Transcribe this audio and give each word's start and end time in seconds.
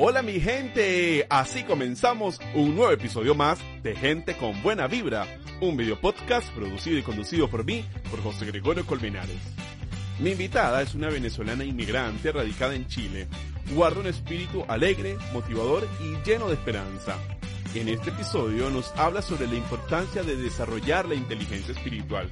Hola 0.00 0.22
mi 0.22 0.38
gente, 0.38 1.26
así 1.28 1.64
comenzamos 1.64 2.38
un 2.54 2.76
nuevo 2.76 2.92
episodio 2.92 3.34
más 3.34 3.58
de 3.82 3.96
Gente 3.96 4.36
con 4.36 4.62
Buena 4.62 4.86
Vibra, 4.86 5.26
un 5.60 5.76
video 5.76 6.00
podcast 6.00 6.48
producido 6.52 6.98
y 6.98 7.02
conducido 7.02 7.50
por 7.50 7.64
mí, 7.64 7.84
por 8.08 8.22
José 8.22 8.46
Gregorio 8.46 8.86
Colmenares. 8.86 9.40
Mi 10.20 10.30
invitada 10.30 10.82
es 10.82 10.94
una 10.94 11.08
venezolana 11.08 11.64
inmigrante 11.64 12.30
radicada 12.30 12.76
en 12.76 12.86
Chile. 12.86 13.26
Guarda 13.74 13.98
un 13.98 14.06
espíritu 14.06 14.64
alegre, 14.68 15.16
motivador 15.32 15.88
y 16.00 16.14
lleno 16.24 16.46
de 16.46 16.54
esperanza. 16.54 17.16
En 17.74 17.88
este 17.88 18.10
episodio 18.10 18.70
nos 18.70 18.92
habla 18.92 19.20
sobre 19.20 19.48
la 19.48 19.56
importancia 19.56 20.22
de 20.22 20.36
desarrollar 20.36 21.08
la 21.08 21.16
inteligencia 21.16 21.74
espiritual, 21.74 22.30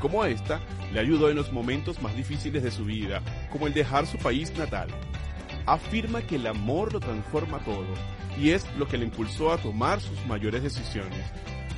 cómo 0.00 0.24
esta 0.24 0.60
le 0.92 0.98
ayudó 0.98 1.30
en 1.30 1.36
los 1.36 1.52
momentos 1.52 2.02
más 2.02 2.16
difíciles 2.16 2.64
de 2.64 2.72
su 2.72 2.84
vida, 2.84 3.22
como 3.52 3.68
el 3.68 3.72
dejar 3.72 4.04
su 4.04 4.18
país 4.18 4.52
natal 4.58 4.88
afirma 5.66 6.22
que 6.22 6.36
el 6.36 6.46
amor 6.46 6.92
lo 6.92 7.00
transforma 7.00 7.58
todo 7.60 7.86
y 8.38 8.50
es 8.50 8.66
lo 8.76 8.88
que 8.88 8.98
le 8.98 9.04
impulsó 9.04 9.52
a 9.52 9.58
tomar 9.58 10.00
sus 10.00 10.24
mayores 10.26 10.62
decisiones. 10.62 11.24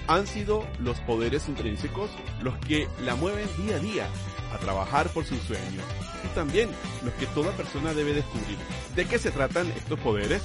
Han 0.09 0.27
sido 0.27 0.67
los 0.79 1.01
poderes 1.01 1.49
intrínsecos 1.49 2.11
los 2.41 2.57
que 2.59 2.89
la 3.05 3.17
mueven 3.17 3.49
día 3.59 3.77
a 3.77 3.81
día 3.81 4.07
a 4.55 4.59
trabajar 4.59 5.09
por 5.09 5.25
sus 5.25 5.41
sueños 5.41 5.85
y 6.25 6.29
también 6.35 6.71
los 7.05 7.13
que 7.15 7.27
toda 7.27 7.51
persona 7.53 7.93
debe 7.93 8.15
descubrir. 8.15 8.57
¿De 8.95 9.05
qué 9.07 9.19
se 9.19 9.31
tratan 9.31 9.67
estos 9.69 9.99
poderes? 10.01 10.43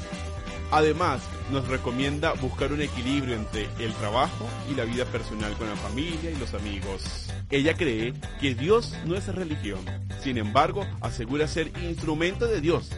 Además, 0.71 1.21
nos 1.51 1.67
recomienda 1.67 2.31
buscar 2.33 2.71
un 2.71 2.81
equilibrio 2.81 3.35
entre 3.35 3.67
el 3.79 3.93
trabajo 3.95 4.47
y 4.71 4.73
la 4.73 4.85
vida 4.85 5.03
personal 5.05 5.53
con 5.57 5.69
la 5.69 5.75
familia 5.75 6.31
y 6.31 6.37
los 6.37 6.53
amigos. 6.53 7.29
Ella 7.49 7.75
cree 7.75 8.13
que 8.39 8.55
Dios 8.55 8.95
no 9.05 9.15
es 9.15 9.27
religión, 9.27 9.79
sin 10.23 10.37
embargo, 10.37 10.87
asegura 11.01 11.47
ser 11.47 11.67
instrumento 11.83 12.47
de 12.47 12.61
Dios 12.61 12.89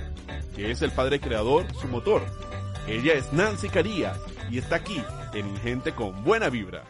que 0.55 0.71
es 0.71 0.81
el 0.81 0.91
padre 0.91 1.19
creador, 1.19 1.65
su 1.75 1.87
motor. 1.87 2.21
Ella 2.87 3.13
es 3.13 3.31
Nancy 3.33 3.69
Carías 3.69 4.19
y 4.49 4.57
está 4.57 4.77
aquí 4.77 5.01
en 5.33 5.55
Gente 5.57 5.93
con 5.93 6.23
Buena 6.23 6.49
Vibra. 6.49 6.83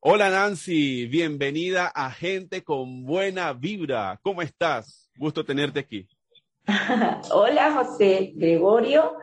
Hola 0.00 0.30
Nancy, 0.30 1.06
bienvenida 1.06 1.86
a 1.94 2.10
Gente 2.10 2.64
con 2.64 3.04
Buena 3.04 3.52
Vibra. 3.52 4.18
¿Cómo 4.22 4.42
estás? 4.42 5.10
Gusto 5.16 5.44
tenerte 5.44 5.80
aquí. 5.80 6.08
Hola 7.30 7.72
José 7.72 8.32
Gregorio, 8.34 9.16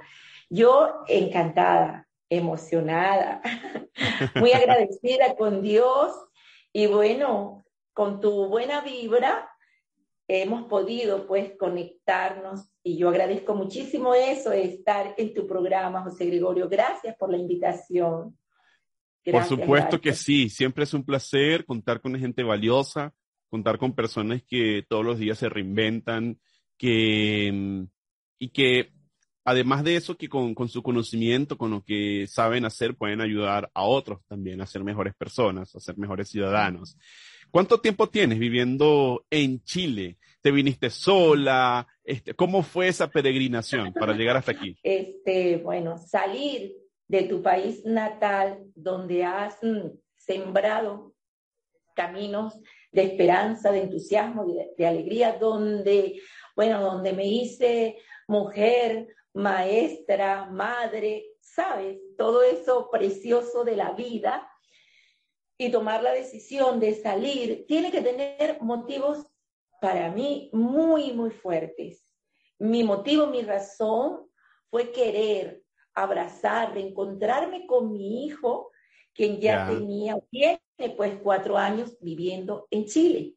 yo 0.49 1.03
encantada, 1.07 2.07
emocionada, 2.29 3.41
muy 4.35 4.53
agradecida 4.53 5.35
con 5.35 5.61
Dios 5.61 6.13
y 6.71 6.87
bueno, 6.87 7.65
con 7.93 8.21
tu 8.21 8.47
buena 8.47 8.81
vibra 8.81 9.49
hemos 10.29 10.67
podido 10.67 11.25
pues 11.25 11.53
conectarnos 11.57 12.69
y 12.83 12.97
yo 12.97 13.09
agradezco 13.09 13.55
muchísimo 13.55 14.13
eso 14.13 14.51
de 14.51 14.63
estar 14.63 15.15
en 15.17 15.33
tu 15.33 15.47
programa, 15.47 16.03
José 16.03 16.27
Gregorio. 16.27 16.69
Gracias 16.69 17.15
por 17.17 17.31
la 17.31 17.37
invitación. 17.37 18.37
por 19.25 19.43
supuesto 19.45 19.99
que 19.99 20.13
sí, 20.13 20.47
siempre 20.49 20.83
es 20.83 20.93
un 20.93 21.03
placer 21.03 21.65
contar 21.65 21.99
con 21.99 22.17
gente 22.17 22.43
valiosa, 22.43 23.11
contar 23.49 23.79
con 23.79 23.95
personas 23.95 24.43
que 24.47 24.85
todos 24.87 25.03
los 25.03 25.17
días 25.17 25.39
se 25.39 25.49
reinventan, 25.49 26.39
que, 26.77 27.87
y 28.37 28.49
que 28.49 28.91
además 29.43 29.83
de 29.83 29.95
eso, 29.95 30.15
que 30.15 30.29
con, 30.29 30.53
con, 30.53 30.69
su 30.69 30.83
conocimiento, 30.83 31.57
con 31.57 31.71
lo 31.71 31.83
que 31.83 32.27
saben 32.27 32.65
hacer, 32.65 32.95
pueden 32.95 33.19
ayudar 33.19 33.71
a 33.73 33.81
otros 33.81 34.23
también 34.27 34.61
a 34.61 34.67
ser 34.67 34.83
mejores 34.83 35.15
personas, 35.15 35.75
a 35.75 35.79
ser 35.79 35.97
mejores 35.97 36.29
ciudadanos. 36.29 36.95
¿Cuánto 37.51 37.79
tiempo 37.79 38.07
tienes 38.07 38.37
viviendo 38.37 39.25
en 39.29 39.63
Chile? 39.63 40.17
¿Te 40.41 40.51
viniste 40.51 40.89
sola? 40.89 41.87
Este, 42.03 42.33
¿Cómo 42.33 42.61
fue 42.63 42.87
esa 42.87 43.09
peregrinación 43.09 43.91
para 43.93 44.13
llegar 44.13 44.37
hasta 44.37 44.51
aquí? 44.51 44.77
Este, 44.83 45.57
bueno, 45.57 45.97
salir 45.97 46.75
de 47.07 47.23
tu 47.23 47.41
país 47.41 47.83
natal, 47.85 48.59
donde 48.75 49.23
has 49.23 49.57
mm, 49.63 49.89
sembrado 50.15 51.13
caminos 51.95 52.59
de 52.91 53.03
esperanza, 53.03 53.71
de 53.71 53.83
entusiasmo, 53.83 54.45
de, 54.45 54.69
de, 54.77 54.87
alegría, 54.87 55.37
donde, 55.39 56.21
bueno, 56.55 56.81
donde 56.81 57.13
me 57.13 57.25
hice 57.27 57.97
mujer, 58.27 59.07
maestra, 59.33 60.45
madre, 60.45 61.25
¿sabes? 61.41 61.97
Todo 62.17 62.43
eso 62.43 62.89
precioso 62.91 63.63
de 63.63 63.75
la 63.75 63.91
vida 63.93 64.48
y 65.61 65.69
tomar 65.69 66.01
la 66.01 66.13
decisión 66.13 66.79
de 66.79 66.95
salir, 66.95 67.65
tiene 67.67 67.91
que 67.91 68.01
tener 68.01 68.61
motivos 68.61 69.27
para 69.81 70.09
mí 70.09 70.49
muy, 70.53 71.11
muy 71.11 71.31
fuertes. 71.31 72.09
Mi 72.57 72.81
motivo, 72.85 73.27
mi 73.27 73.41
razón 73.41 74.31
fue 74.69 74.93
querer 74.93 75.61
abrazar, 75.93 76.73
reencontrarme 76.73 77.67
con 77.67 77.91
mi 77.91 78.25
hijo, 78.25 78.71
quien 79.13 79.41
ya 79.41 79.67
tenía, 79.67 80.17
tiene 80.31 80.61
pues 80.95 81.17
cuatro 81.21 81.57
años 81.57 81.97
viviendo 81.99 82.65
en 82.71 82.85
Chile. 82.85 83.35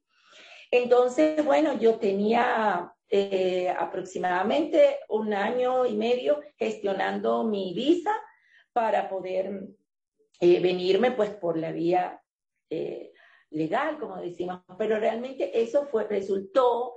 Entonces, 0.71 1.45
bueno, 1.45 1.77
yo 1.77 1.97
tenía 1.97 2.95
eh, 3.09 3.69
aproximadamente 3.69 5.01
un 5.09 5.35
año 5.35 5.87
y 5.87 5.97
medio 5.97 6.41
gestionando 6.57 7.43
mi 7.43 7.75
visa 7.75 8.13
para 8.73 9.09
poder 9.09 9.75
eh, 10.45 10.59
venirme 10.59 11.13
pues 11.13 11.31
por 11.31 11.57
la 11.57 11.71
vía 11.71 12.21
eh, 12.69 13.13
legal, 13.51 13.97
como 14.01 14.17
decimos, 14.17 14.61
pero 14.77 14.99
realmente 14.99 15.63
eso 15.63 15.87
fue, 15.87 16.03
resultó 16.09 16.97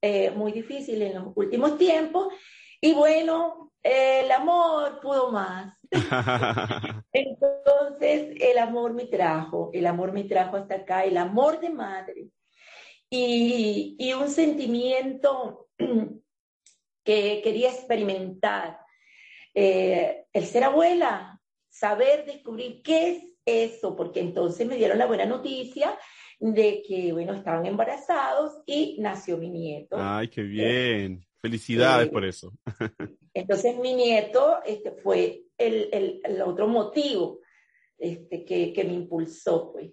eh, 0.00 0.32
muy 0.32 0.50
difícil 0.50 1.00
en 1.00 1.14
los 1.14 1.28
últimos 1.36 1.78
tiempos 1.78 2.34
y 2.80 2.92
bueno, 2.92 3.70
el 3.84 4.28
amor 4.32 4.98
pudo 5.00 5.30
más. 5.30 5.78
Entonces, 7.12 8.34
el 8.40 8.58
amor 8.58 8.94
me 8.94 9.04
trajo, 9.04 9.70
el 9.72 9.86
amor 9.86 10.10
me 10.10 10.24
trajo 10.24 10.56
hasta 10.56 10.74
acá, 10.74 11.04
el 11.04 11.18
amor 11.18 11.60
de 11.60 11.70
madre 11.70 12.30
y, 13.08 13.94
y 13.96 14.12
un 14.12 14.28
sentimiento 14.28 15.68
que 17.04 17.40
quería 17.44 17.70
experimentar. 17.70 18.80
el 19.54 20.46
ser 20.46 20.64
abuela, 20.64 21.38
saber 21.72 22.26
descubrir 22.26 22.82
qué 22.82 23.10
es 23.10 23.24
eso, 23.44 23.96
porque 23.96 24.20
entonces 24.20 24.66
me 24.66 24.76
dieron 24.76 24.98
la 24.98 25.06
buena 25.06 25.24
noticia 25.24 25.98
de 26.38 26.82
que, 26.86 27.12
bueno, 27.12 27.32
estaban 27.32 27.64
embarazados 27.66 28.62
y 28.66 28.98
nació 29.00 29.38
mi 29.38 29.48
nieto. 29.48 29.96
Ay, 29.98 30.28
qué 30.28 30.42
bien. 30.42 31.24
Felicidades 31.40 32.08
por 32.08 32.24
eso. 32.24 32.52
Entonces 33.34 33.76
mi 33.78 33.94
nieto 33.94 34.58
este, 34.64 34.92
fue 34.92 35.44
el, 35.56 35.88
el, 35.92 36.20
el 36.22 36.42
otro 36.42 36.68
motivo 36.68 37.40
este, 37.98 38.44
que, 38.44 38.72
que, 38.72 38.84
me 38.84 38.92
impulsó 38.92 39.72
pues, 39.72 39.90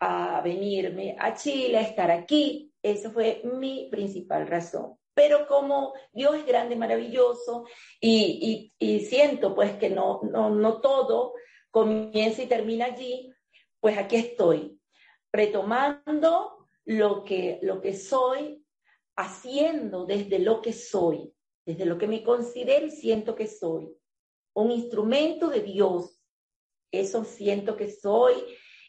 a 0.00 0.40
venirme 0.42 1.16
a 1.18 1.34
Chile, 1.34 1.78
a 1.78 1.82
estar 1.82 2.10
aquí. 2.10 2.70
Esa 2.82 3.10
fue 3.10 3.42
mi 3.44 3.88
principal 3.90 4.46
razón 4.46 4.98
pero 5.18 5.48
como 5.48 5.94
Dios 6.12 6.36
es 6.36 6.46
grande, 6.46 6.76
maravilloso, 6.76 7.64
y, 8.00 8.72
y, 8.78 8.86
y 8.94 9.00
siento 9.00 9.52
pues 9.52 9.76
que 9.76 9.90
no, 9.90 10.20
no, 10.22 10.48
no 10.50 10.80
todo 10.80 11.34
comienza 11.72 12.40
y 12.40 12.46
termina 12.46 12.84
allí, 12.84 13.34
pues 13.80 13.98
aquí 13.98 14.14
estoy, 14.14 14.80
retomando 15.32 16.68
lo 16.84 17.24
que, 17.24 17.58
lo 17.62 17.80
que 17.80 17.96
soy, 17.96 18.64
haciendo 19.16 20.06
desde 20.06 20.38
lo 20.38 20.62
que 20.62 20.72
soy, 20.72 21.34
desde 21.66 21.84
lo 21.84 21.98
que 21.98 22.06
me 22.06 22.22
considero 22.22 22.86
y 22.86 22.92
siento 22.92 23.34
que 23.34 23.48
soy, 23.48 23.92
un 24.54 24.70
instrumento 24.70 25.48
de 25.48 25.62
Dios. 25.62 26.22
Eso 26.92 27.24
siento 27.24 27.76
que 27.76 27.90
soy 27.90 28.34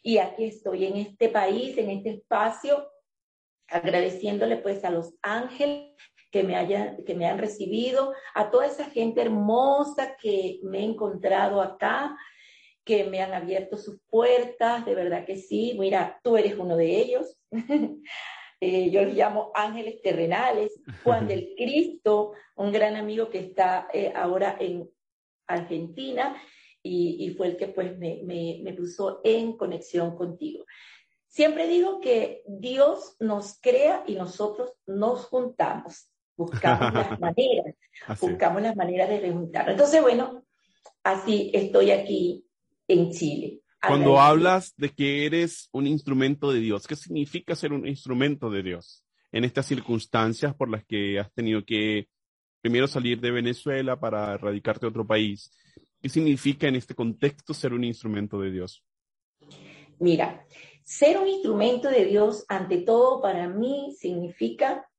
y 0.03 0.19
aquí 0.19 0.45
estoy 0.45 0.85
en 0.85 0.97
este 0.97 1.29
país, 1.29 1.75
en 1.79 1.89
este 1.89 2.11
espacio, 2.11 2.87
agradeciéndole 3.71 4.57
pues 4.57 4.83
a 4.83 4.89
los 4.89 5.15
ángeles 5.21 5.93
que 6.31 6.43
me, 6.43 6.55
hayan, 6.55 7.03
que 7.05 7.15
me 7.15 7.25
han 7.25 7.39
recibido, 7.39 8.13
a 8.35 8.51
toda 8.51 8.67
esa 8.67 8.85
gente 8.85 9.21
hermosa 9.21 10.15
que 10.21 10.59
me 10.63 10.79
he 10.79 10.83
encontrado 10.83 11.61
acá, 11.61 12.15
que 12.83 13.03
me 13.03 13.21
han 13.21 13.33
abierto 13.33 13.77
sus 13.77 13.99
puertas, 14.09 14.85
de 14.85 14.95
verdad 14.95 15.25
que 15.25 15.37
sí. 15.37 15.75
Mira, 15.79 16.19
tú 16.23 16.37
eres 16.37 16.57
uno 16.57 16.75
de 16.75 16.97
ellos. 16.97 17.37
eh, 18.61 18.89
yo 18.89 19.03
los 19.03 19.13
llamo 19.13 19.51
ángeles 19.55 20.01
terrenales. 20.01 20.79
Juan 21.03 21.27
del 21.27 21.53
Cristo, 21.57 22.33
un 22.55 22.71
gran 22.71 22.95
amigo 22.95 23.29
que 23.29 23.39
está 23.39 23.87
eh, 23.93 24.11
ahora 24.15 24.57
en 24.59 24.89
Argentina 25.47 26.35
y, 26.81 27.25
y, 27.25 27.33
fue 27.35 27.47
el 27.47 27.57
que 27.57 27.67
pues 27.67 27.97
me, 27.97 28.21
me, 28.23 28.61
me 28.63 28.73
puso 28.73 29.19
en 29.23 29.57
conexión 29.57 30.15
contigo. 30.15 30.65
Siempre 31.29 31.67
digo 31.67 32.01
que 32.01 32.43
Dios 32.47 33.15
nos 33.19 33.57
crea 33.61 34.03
y 34.05 34.15
nosotros 34.15 34.73
nos 34.85 35.25
juntamos 35.25 36.09
buscamos 36.35 36.93
las 36.93 37.19
maneras, 37.19 37.75
así. 38.07 38.25
buscamos 38.25 38.61
las 38.61 38.75
maneras 38.75 39.09
de 39.09 39.19
rejuntarnos. 39.19 39.73
Entonces, 39.73 40.01
bueno, 40.01 40.43
así 41.03 41.51
estoy 41.53 41.91
aquí 41.91 42.45
en 42.87 43.11
Chile. 43.11 43.59
Cuando 43.85 44.19
hablas 44.19 44.73
de 44.75 44.89
que 44.89 45.25
eres 45.25 45.69
un 45.71 45.87
instrumento 45.87 46.51
de 46.51 46.59
Dios, 46.59 46.87
¿qué 46.87 46.95
significa 46.95 47.55
ser 47.55 47.73
un 47.73 47.87
instrumento 47.87 48.49
de 48.49 48.63
Dios 48.63 49.03
en 49.31 49.43
estas 49.43 49.65
circunstancias 49.67 50.55
por 50.55 50.69
las 50.69 50.83
que 50.85 51.19
has 51.19 51.31
tenido 51.33 51.63
que 51.63 52.07
primero 52.61 52.87
salir 52.87 53.19
de 53.19 53.31
Venezuela 53.31 53.99
para 53.99 54.37
radicarte 54.37 54.85
a 54.85 54.89
otro 54.89 55.05
país. 55.05 55.51
¿Qué 56.01 56.09
significa 56.09 56.67
en 56.67 56.75
este 56.75 56.95
contexto 56.95 57.53
ser 57.53 57.73
un 57.73 57.83
instrumento 57.83 58.39
de 58.39 58.51
Dios? 58.51 58.83
Mira, 59.99 60.45
ser 60.89 61.19
un 61.19 61.27
instrumento 61.27 61.87
de 61.87 62.03
Dios, 62.05 62.45
ante 62.47 62.77
todo, 62.77 63.21
para 63.21 63.47
mí 63.47 63.95
significa 63.95 64.89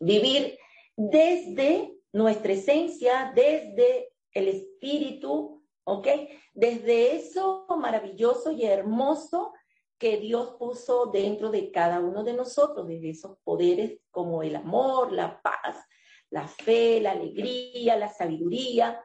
vivir 0.00 0.58
desde 0.96 1.92
nuestra 2.10 2.54
esencia, 2.54 3.30
desde 3.34 4.14
el 4.32 4.48
espíritu, 4.48 5.62
¿ok? 5.84 6.08
Desde 6.54 7.16
eso 7.16 7.66
maravilloso 7.78 8.52
y 8.52 8.64
hermoso 8.64 9.52
que 9.98 10.16
Dios 10.16 10.56
puso 10.58 11.10
dentro 11.12 11.50
de 11.50 11.70
cada 11.70 12.00
uno 12.00 12.24
de 12.24 12.32
nosotros, 12.32 12.88
desde 12.88 13.10
esos 13.10 13.36
poderes 13.44 14.00
como 14.10 14.42
el 14.42 14.56
amor, 14.56 15.12
la 15.12 15.42
paz, 15.42 15.84
la 16.30 16.48
fe, 16.48 17.02
la 17.02 17.10
alegría, 17.10 17.96
la 17.96 18.08
sabiduría. 18.08 19.04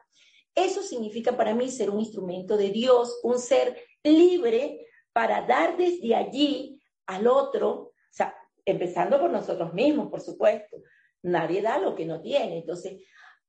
Eso 0.54 0.80
significa 0.82 1.36
para 1.36 1.54
mí 1.54 1.70
ser 1.70 1.90
un 1.90 2.00
instrumento 2.00 2.56
de 2.56 2.70
Dios, 2.70 3.20
un 3.22 3.38
ser 3.38 3.76
libre 4.02 4.86
para 5.12 5.42
dar 5.46 5.76
desde 5.76 6.14
allí 6.14 6.80
al 7.06 7.26
otro, 7.26 7.70
o 7.70 7.92
sea, 8.10 8.34
empezando 8.64 9.18
por 9.20 9.30
nosotros 9.30 9.72
mismos, 9.74 10.08
por 10.08 10.20
supuesto. 10.20 10.78
Nadie 11.22 11.60
da 11.62 11.78
lo 11.78 11.94
que 11.94 12.06
no 12.06 12.20
tiene. 12.20 12.58
Entonces, 12.58 13.02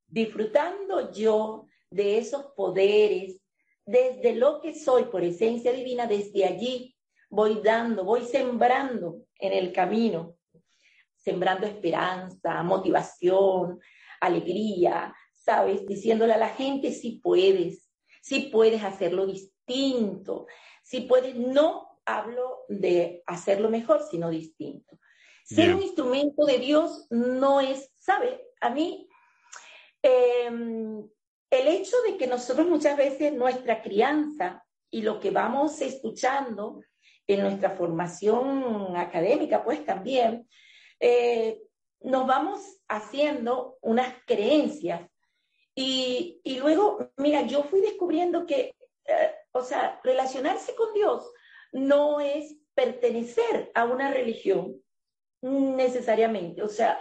disfrutando 0.08 1.12
yo 1.12 1.68
de 1.90 2.18
esos 2.18 2.48
poderes, 2.56 3.42
desde 3.86 4.36
lo 4.36 4.62
que 4.62 4.74
soy 4.74 5.06
por 5.06 5.24
esencia 5.24 5.72
divina, 5.72 6.08
desde 6.08 6.46
allí 6.46 6.96
voy 7.30 7.62
dando, 7.64 8.04
voy 8.04 8.26
sembrando 8.26 9.24
en 9.40 9.54
el 9.54 9.72
camino, 9.72 10.36
sembrando 11.16 11.66
esperanza, 11.66 12.62
motivación, 12.64 13.80
alegría, 14.20 15.16
¿sabes? 15.34 15.86
Diciéndole 15.86 16.34
a 16.34 16.38
la 16.38 16.50
gente 16.50 16.92
si 16.92 17.20
puedes, 17.20 17.90
si 18.22 18.50
puedes 18.50 18.84
hacerlo 18.84 19.26
distinto, 19.26 20.48
si 20.92 21.00
puedes, 21.00 21.38
no 21.38 22.02
hablo 22.06 22.66
de 22.68 23.24
hacerlo 23.26 23.70
mejor, 23.70 24.06
sino 24.12 24.30
distinto. 24.30 25.00
Ser 25.46 25.74
un 25.74 25.82
instrumento 25.82 26.44
de 26.46 26.60
Dios 26.60 27.08
no 27.10 27.62
es, 27.62 27.94
¿sabe? 27.98 28.50
A 28.60 28.72
mí, 28.72 29.08
em, 30.04 30.98
el 31.50 31.68
hecho 31.70 31.96
de 32.06 32.18
que 32.18 32.28
nosotros 32.28 32.68
muchas 32.68 32.98
veces 32.98 33.32
nuestra 33.32 33.82
crianza 33.82 34.66
y 34.90 35.02
lo 35.02 35.22
que 35.22 35.32
vamos 35.32 35.80
escuchando 35.80 36.82
en 37.26 37.40
nuestra 37.40 37.70
formación 37.70 38.98
académica, 38.98 39.64
pues 39.64 39.86
también, 39.86 40.46
eh, 41.00 41.62
nos 42.02 42.28
vamos 42.28 42.82
haciendo 42.90 43.78
unas 43.80 44.14
creencias. 44.26 45.10
Y, 45.74 46.42
y, 46.44 46.60
luego, 46.60 47.14
mira, 47.16 47.44
yo 47.44 47.64
fui 47.64 47.80
descubriendo 47.80 48.46
que, 48.46 48.76
eh, 49.12 49.36
o 49.52 49.62
sea, 49.62 50.00
relacionarse 50.04 50.76
con 50.76 50.94
Dios 50.94 51.32
no 51.72 52.20
es 52.20 52.58
pertenecer 52.74 53.72
a 53.74 53.86
una 53.86 54.12
religión 54.12 54.82
necesariamente. 55.42 56.64
O 56.64 56.68
sea, 56.70 57.00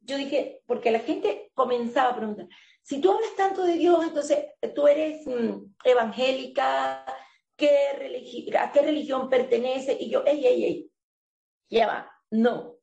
yo 0.00 0.16
dije, 0.16 0.62
porque 0.66 0.90
la 0.90 1.00
gente 1.00 1.50
comenzaba 1.54 2.10
a 2.10 2.16
preguntar, 2.16 2.48
si 2.82 3.00
tú 3.00 3.12
hablas 3.12 3.34
tanto 3.36 3.64
de 3.64 3.74
Dios, 3.74 4.04
entonces 4.04 4.46
tú 4.74 4.88
eres 4.88 5.26
mm, 5.26 5.74
evangélica, 5.84 7.04
¿qué 7.56 8.52
¿a 8.58 8.72
qué 8.72 8.82
religión 8.82 9.28
pertenece? 9.28 9.96
Y 9.98 10.10
yo, 10.10 10.24
ey, 10.26 10.44
ey, 10.44 10.64
ey, 10.64 10.90
ya 11.70 11.86
va, 11.86 12.12
no, 12.30 12.76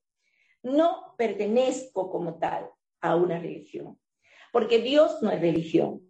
no 0.63 1.15
pertenezco 1.17 2.09
como 2.09 2.39
tal 2.39 2.69
a 3.01 3.15
una 3.15 3.39
religión, 3.39 3.99
porque 4.53 4.79
Dios 4.79 5.21
no 5.21 5.31
es 5.31 5.41
religión. 5.41 6.01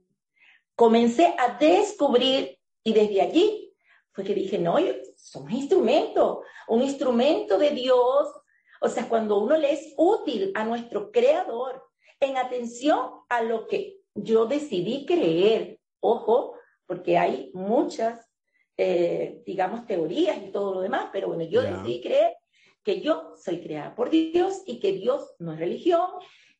Comencé 0.75 1.35
a 1.37 1.57
descubrir 1.57 2.58
y 2.83 2.93
desde 2.93 3.21
allí 3.21 3.73
fue 4.11 4.23
que 4.23 4.33
dije, 4.33 4.57
no, 4.57 4.77
somos 5.15 5.51
instrumento, 5.51 6.43
un 6.67 6.81
instrumento 6.81 7.57
de 7.57 7.71
Dios. 7.71 8.27
O 8.81 8.89
sea, 8.89 9.07
cuando 9.07 9.39
uno 9.39 9.57
le 9.57 9.73
es 9.73 9.93
útil 9.97 10.51
a 10.55 10.63
nuestro 10.63 11.11
creador, 11.11 11.83
en 12.19 12.37
atención 12.37 13.11
a 13.29 13.41
lo 13.41 13.67
que 13.67 13.99
yo 14.13 14.45
decidí 14.45 15.05
creer. 15.05 15.79
Ojo, 16.01 16.55
porque 16.85 17.17
hay 17.17 17.51
muchas, 17.53 18.29
eh, 18.77 19.41
digamos, 19.45 19.85
teorías 19.85 20.37
y 20.37 20.51
todo 20.51 20.73
lo 20.75 20.81
demás, 20.81 21.09
pero 21.11 21.27
bueno, 21.27 21.43
yo 21.43 21.61
decidí 21.61 22.01
creer 22.01 22.35
que 22.83 23.01
yo 23.01 23.33
soy 23.35 23.61
creada 23.61 23.95
por 23.95 24.09
Dios 24.09 24.63
y 24.65 24.79
que 24.79 24.93
Dios 24.93 25.35
no 25.39 25.53
es 25.53 25.59
religión, 25.59 26.09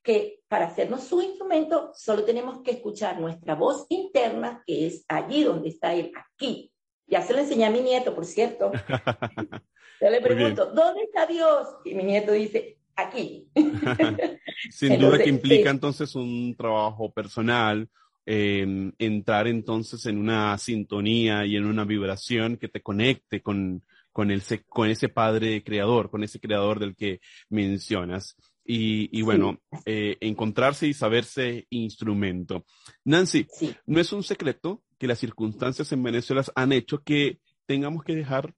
que 0.03 0.41
para 0.47 0.67
hacernos 0.67 1.03
su 1.03 1.21
instrumento 1.21 1.91
solo 1.93 2.23
tenemos 2.23 2.61
que 2.61 2.71
escuchar 2.71 3.19
nuestra 3.19 3.55
voz 3.55 3.85
interna, 3.89 4.63
que 4.65 4.87
es 4.87 5.05
allí 5.07 5.43
donde 5.43 5.69
está 5.69 5.93
Él, 5.93 6.11
aquí. 6.15 6.71
Ya 7.07 7.21
se 7.21 7.33
lo 7.33 7.39
enseñé 7.39 7.65
a 7.65 7.71
mi 7.71 7.81
nieto, 7.81 8.13
por 8.13 8.25
cierto. 8.25 8.71
Yo 10.01 10.09
le 10.09 10.21
pregunto, 10.21 10.67
¿dónde 10.67 11.03
está 11.03 11.25
Dios? 11.25 11.67
Y 11.83 11.93
mi 11.93 12.03
nieto 12.03 12.31
dice, 12.31 12.79
aquí. 12.95 13.47
Sin 14.71 14.99
duda 14.99 15.17
que 15.17 15.29
implica 15.29 15.69
entonces 15.69 16.15
un 16.15 16.55
trabajo 16.55 17.11
personal, 17.11 17.89
em, 18.25 18.91
entrar 18.97 19.47
entonces 19.47 20.05
en 20.05 20.17
una 20.17 20.57
sintonía 20.57 21.45
y 21.45 21.55
en 21.55 21.65
una 21.65 21.85
vibración 21.85 22.57
que 22.57 22.67
te 22.67 22.81
conecte 22.81 23.41
con, 23.41 23.83
con, 24.11 24.31
el, 24.31 24.41
con 24.67 24.89
ese 24.89 25.09
padre 25.09 25.63
creador, 25.63 26.09
con 26.09 26.23
ese 26.23 26.39
creador 26.39 26.79
del 26.79 26.95
que 26.95 27.19
mencionas. 27.49 28.35
Y, 28.65 29.09
y 29.17 29.23
bueno, 29.23 29.59
eh, 29.85 30.17
encontrarse 30.21 30.87
y 30.87 30.93
saberse 30.93 31.65
instrumento. 31.71 32.65
Nancy, 33.03 33.47
no 33.87 33.99
es 33.99 34.13
un 34.13 34.21
secreto 34.21 34.83
que 34.99 35.07
las 35.07 35.17
circunstancias 35.19 35.91
en 35.91 36.03
Venezuela 36.03 36.43
han 36.55 36.71
hecho 36.73 37.01
que 37.01 37.39
tengamos 37.65 38.03
que 38.03 38.15
dejar 38.15 38.53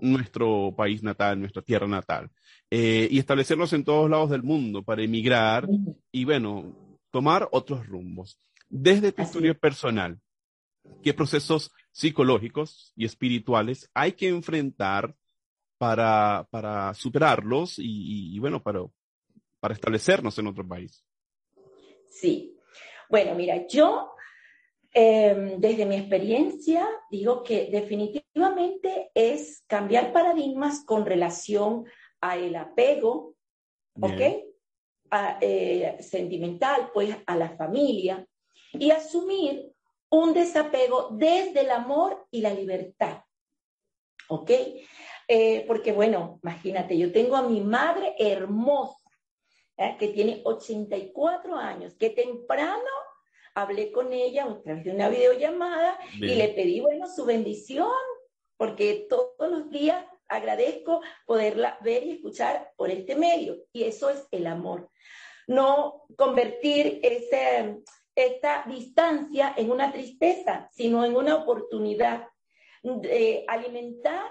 nuestro 0.00 0.74
país 0.76 1.02
natal, 1.02 1.38
nuestra 1.38 1.62
tierra 1.62 1.86
natal, 1.86 2.30
eh, 2.70 3.08
y 3.10 3.18
establecernos 3.18 3.72
en 3.72 3.84
todos 3.84 4.10
lados 4.10 4.30
del 4.30 4.42
mundo 4.42 4.82
para 4.82 5.02
emigrar 5.02 5.68
y, 6.10 6.24
bueno, 6.24 6.98
tomar 7.10 7.48
otros 7.52 7.86
rumbos. 7.86 8.38
Desde 8.68 9.12
tu 9.12 9.22
historia 9.22 9.54
personal, 9.54 10.18
¿qué 11.02 11.12
procesos 11.12 11.70
psicológicos 11.92 12.92
y 12.96 13.04
espirituales 13.04 13.90
hay 13.94 14.12
que 14.12 14.28
enfrentar 14.28 15.14
para, 15.78 16.46
para 16.50 16.94
superarlos 16.94 17.74
y, 17.78 18.38
bueno, 18.38 18.62
para, 18.62 18.80
para 19.60 19.74
establecernos 19.74 20.38
en 20.38 20.46
otro 20.46 20.66
país? 20.66 21.04
Sí. 22.08 22.56
Bueno, 23.08 23.34
mira, 23.34 23.66
yo 23.66 24.14
Em, 24.92 25.60
desde 25.60 25.86
mi 25.86 25.96
experiencia, 25.96 26.88
digo 27.10 27.44
que 27.44 27.68
definitivamente 27.70 29.12
es 29.14 29.62
cambiar 29.68 30.12
paradigmas 30.12 30.84
con 30.84 31.06
relación 31.06 31.84
a 32.20 32.36
el 32.36 32.56
apego, 32.56 33.36
¿ok? 34.00 34.20
Eh, 35.40 35.96
sentimental, 36.00 36.90
pues 36.92 37.16
a 37.24 37.36
la 37.36 37.50
familia, 37.56 38.26
y 38.72 38.90
asumir 38.90 39.72
un 40.10 40.34
desapego 40.34 41.10
desde 41.12 41.60
el 41.60 41.70
amor 41.70 42.26
y 42.32 42.40
la 42.40 42.52
libertad, 42.52 43.22
¿ok? 44.28 44.50
Eh, 45.28 45.64
porque 45.68 45.92
bueno, 45.92 46.40
imagínate, 46.42 46.98
yo 46.98 47.12
tengo 47.12 47.36
a 47.36 47.42
mi 47.42 47.60
madre 47.60 48.14
hermosa, 48.18 48.99
¿eh? 49.80 49.96
que 49.98 50.08
tiene 50.08 50.42
84 50.44 51.56
años, 51.56 51.94
que 51.94 52.10
temprano 52.10 52.90
hablé 53.54 53.90
con 53.90 54.12
ella 54.12 54.44
a 54.44 54.62
través 54.62 54.84
de 54.84 54.92
una 54.92 55.08
videollamada 55.08 55.98
y 56.14 56.34
le 56.34 56.48
pedí, 56.48 56.80
bueno, 56.80 57.06
su 57.08 57.24
bendición, 57.24 57.90
porque 58.56 59.06
todos 59.08 59.50
los 59.50 59.70
días 59.70 60.04
agradezco 60.28 61.00
poderla 61.26 61.78
ver 61.82 62.04
y 62.04 62.12
escuchar 62.12 62.72
por 62.76 62.90
este 62.90 63.16
medio. 63.16 63.56
Y 63.72 63.84
eso 63.84 64.10
es 64.10 64.28
el 64.30 64.46
amor. 64.46 64.90
No 65.48 66.04
convertir 66.16 67.00
ese, 67.02 67.78
esta 68.14 68.64
distancia 68.68 69.52
en 69.56 69.70
una 69.72 69.90
tristeza, 69.90 70.68
sino 70.70 71.04
en 71.04 71.16
una 71.16 71.36
oportunidad 71.36 72.28
de 72.82 73.44
alimentar 73.48 74.30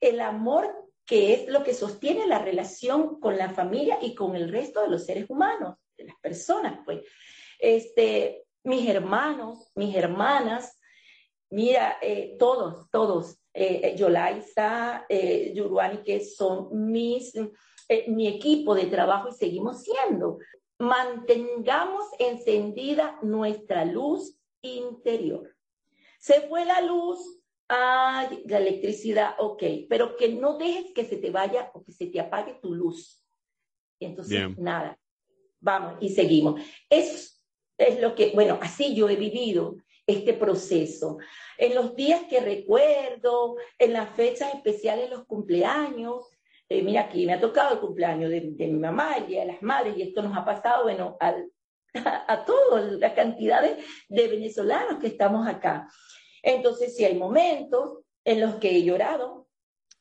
el 0.00 0.20
amor 0.20 0.89
que 1.10 1.34
es 1.34 1.48
lo 1.48 1.64
que 1.64 1.74
sostiene 1.74 2.24
la 2.28 2.38
relación 2.38 3.18
con 3.18 3.36
la 3.36 3.50
familia 3.50 3.98
y 4.00 4.14
con 4.14 4.36
el 4.36 4.48
resto 4.48 4.80
de 4.80 4.90
los 4.90 5.04
seres 5.04 5.28
humanos, 5.28 5.76
de 5.98 6.04
las 6.04 6.14
personas, 6.20 6.78
pues. 6.84 7.02
Este, 7.58 8.44
mis 8.62 8.88
hermanos, 8.88 9.72
mis 9.74 9.96
hermanas, 9.96 10.78
mira, 11.50 11.96
eh, 12.00 12.36
todos, 12.38 12.88
todos, 12.92 13.40
eh, 13.52 13.80
eh 13.82 13.96
Yolaisa, 13.96 15.04
eh, 15.08 15.52
Yuruani, 15.52 16.04
que 16.04 16.24
son 16.24 16.68
mi 16.70 18.28
equipo 18.28 18.76
de 18.76 18.86
trabajo 18.86 19.30
y 19.30 19.32
seguimos 19.32 19.82
siendo. 19.82 20.38
Mantengamos 20.78 22.04
encendida 22.20 23.18
nuestra 23.22 23.84
luz 23.84 24.38
interior. 24.62 25.56
Se 26.20 26.42
fue 26.42 26.64
la 26.64 26.80
luz, 26.82 27.39
ay, 27.70 28.42
la 28.46 28.58
electricidad, 28.58 29.36
ok, 29.38 29.62
pero 29.88 30.16
que 30.16 30.28
no 30.28 30.58
dejes 30.58 30.92
que 30.92 31.04
se 31.04 31.16
te 31.16 31.30
vaya 31.30 31.70
o 31.72 31.84
que 31.84 31.92
se 31.92 32.06
te 32.06 32.18
apague 32.18 32.58
tu 32.60 32.74
luz. 32.74 33.24
Entonces, 34.00 34.58
nada, 34.58 34.98
vamos 35.60 35.94
y 36.00 36.08
seguimos. 36.08 36.60
Es, 36.88 37.44
es 37.78 38.00
lo 38.00 38.14
que, 38.16 38.32
bueno, 38.34 38.58
así 38.60 38.94
yo 38.94 39.08
he 39.08 39.14
vivido 39.14 39.76
este 40.04 40.34
proceso. 40.34 41.18
En 41.58 41.76
los 41.76 41.94
días 41.94 42.22
que 42.28 42.40
recuerdo, 42.40 43.54
en 43.78 43.92
las 43.92 44.10
fechas 44.16 44.52
especiales, 44.52 45.08
los 45.08 45.24
cumpleaños, 45.26 46.26
eh, 46.68 46.82
mira, 46.82 47.02
aquí 47.02 47.24
me 47.24 47.34
ha 47.34 47.40
tocado 47.40 47.74
el 47.74 47.80
cumpleaños 47.80 48.30
de, 48.30 48.40
mi 48.40 48.78
mamá, 48.78 49.20
Día 49.20 49.40
de 49.42 49.52
las 49.52 49.62
Madres, 49.62 49.96
y 49.96 50.02
esto 50.02 50.22
nos 50.22 50.36
ha 50.36 50.44
pasado, 50.44 50.84
bueno, 50.84 51.16
a, 51.94 52.44
todos, 52.44 52.98
la 52.98 53.14
cantidad 53.14 53.62
de, 53.62 53.76
de, 54.08 54.28
venezolanos 54.28 54.98
que 54.98 55.06
estamos 55.06 55.46
acá. 55.46 55.88
Entonces, 56.42 56.96
sí 56.96 57.04
hay 57.04 57.14
momentos 57.14 57.98
en 58.24 58.40
los 58.40 58.56
que 58.56 58.70
he 58.70 58.82
llorado. 58.82 59.48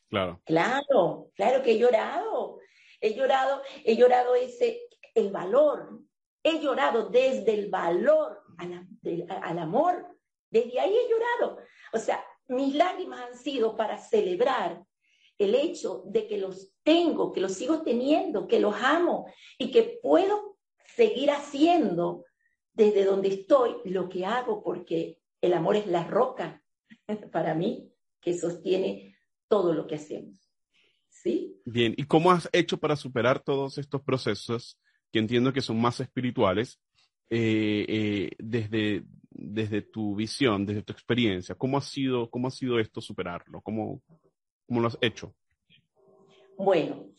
Claro. 0.09 0.41
Claro, 0.45 1.31
claro 1.35 1.63
que 1.63 1.71
he 1.71 1.77
llorado. 1.77 2.59
He 3.01 3.13
llorado, 3.13 3.61
he 3.85 3.95
llorado 3.95 4.35
ese, 4.35 4.81
el 5.15 5.31
valor. 5.31 6.01
He 6.43 6.59
llorado 6.59 7.09
desde 7.09 7.53
el 7.53 7.69
valor 7.69 8.41
al, 8.57 9.59
amor. 9.59 10.05
Desde 10.49 10.79
ahí 10.79 10.95
he 10.95 11.09
llorado. 11.09 11.59
O 11.93 11.97
sea, 11.97 12.23
mis 12.47 12.75
lágrimas 12.75 13.21
han 13.21 13.37
sido 13.37 13.75
para 13.75 13.97
celebrar 13.97 14.83
el 15.37 15.55
hecho 15.55 16.03
de 16.05 16.27
que 16.27 16.37
los 16.37 16.73
tengo, 16.83 17.31
que 17.31 17.41
los 17.41 17.53
sigo 17.53 17.81
teniendo, 17.83 18.47
que 18.47 18.59
los 18.59 18.75
amo 18.75 19.27
y 19.57 19.71
que 19.71 19.99
puedo 20.01 20.57
seguir 20.95 21.31
haciendo 21.31 22.25
desde 22.73 23.05
donde 23.05 23.29
estoy 23.29 23.77
lo 23.85 24.09
que 24.09 24.25
hago 24.25 24.63
porque 24.63 25.19
el 25.41 25.53
amor 25.53 25.75
es 25.75 25.87
la 25.87 26.03
roca 26.05 26.63
para 27.31 27.53
mí 27.53 27.91
que 28.21 28.37
sostiene 28.37 29.15
todo 29.47 29.73
lo 29.73 29.87
que 29.87 29.95
hacemos. 29.95 30.35
¿Sí? 31.07 31.59
Bien, 31.65 31.93
¿y 31.97 32.05
cómo 32.05 32.31
has 32.31 32.47
hecho 32.53 32.77
para 32.77 32.95
superar 32.95 33.39
todos 33.39 33.77
estos 33.77 34.01
procesos 34.01 34.79
que 35.11 35.19
entiendo 35.19 35.51
que 35.51 35.61
son 35.61 35.81
más 35.81 35.99
espirituales 35.99 36.79
eh, 37.29 37.85
eh, 37.87 38.31
desde, 38.37 39.03
desde 39.29 39.81
tu 39.81 40.15
visión, 40.15 40.65
desde 40.65 40.83
tu 40.83 40.93
experiencia? 40.93 41.55
¿Cómo 41.55 41.77
ha 41.77 41.81
sido, 41.81 42.29
cómo 42.29 42.47
ha 42.47 42.51
sido 42.51 42.79
esto 42.79 43.01
superarlo? 43.01 43.61
¿Cómo, 43.61 44.01
cómo 44.67 44.81
lo 44.81 44.87
has 44.87 44.97
hecho? 45.01 45.35
Bueno, 46.57 47.09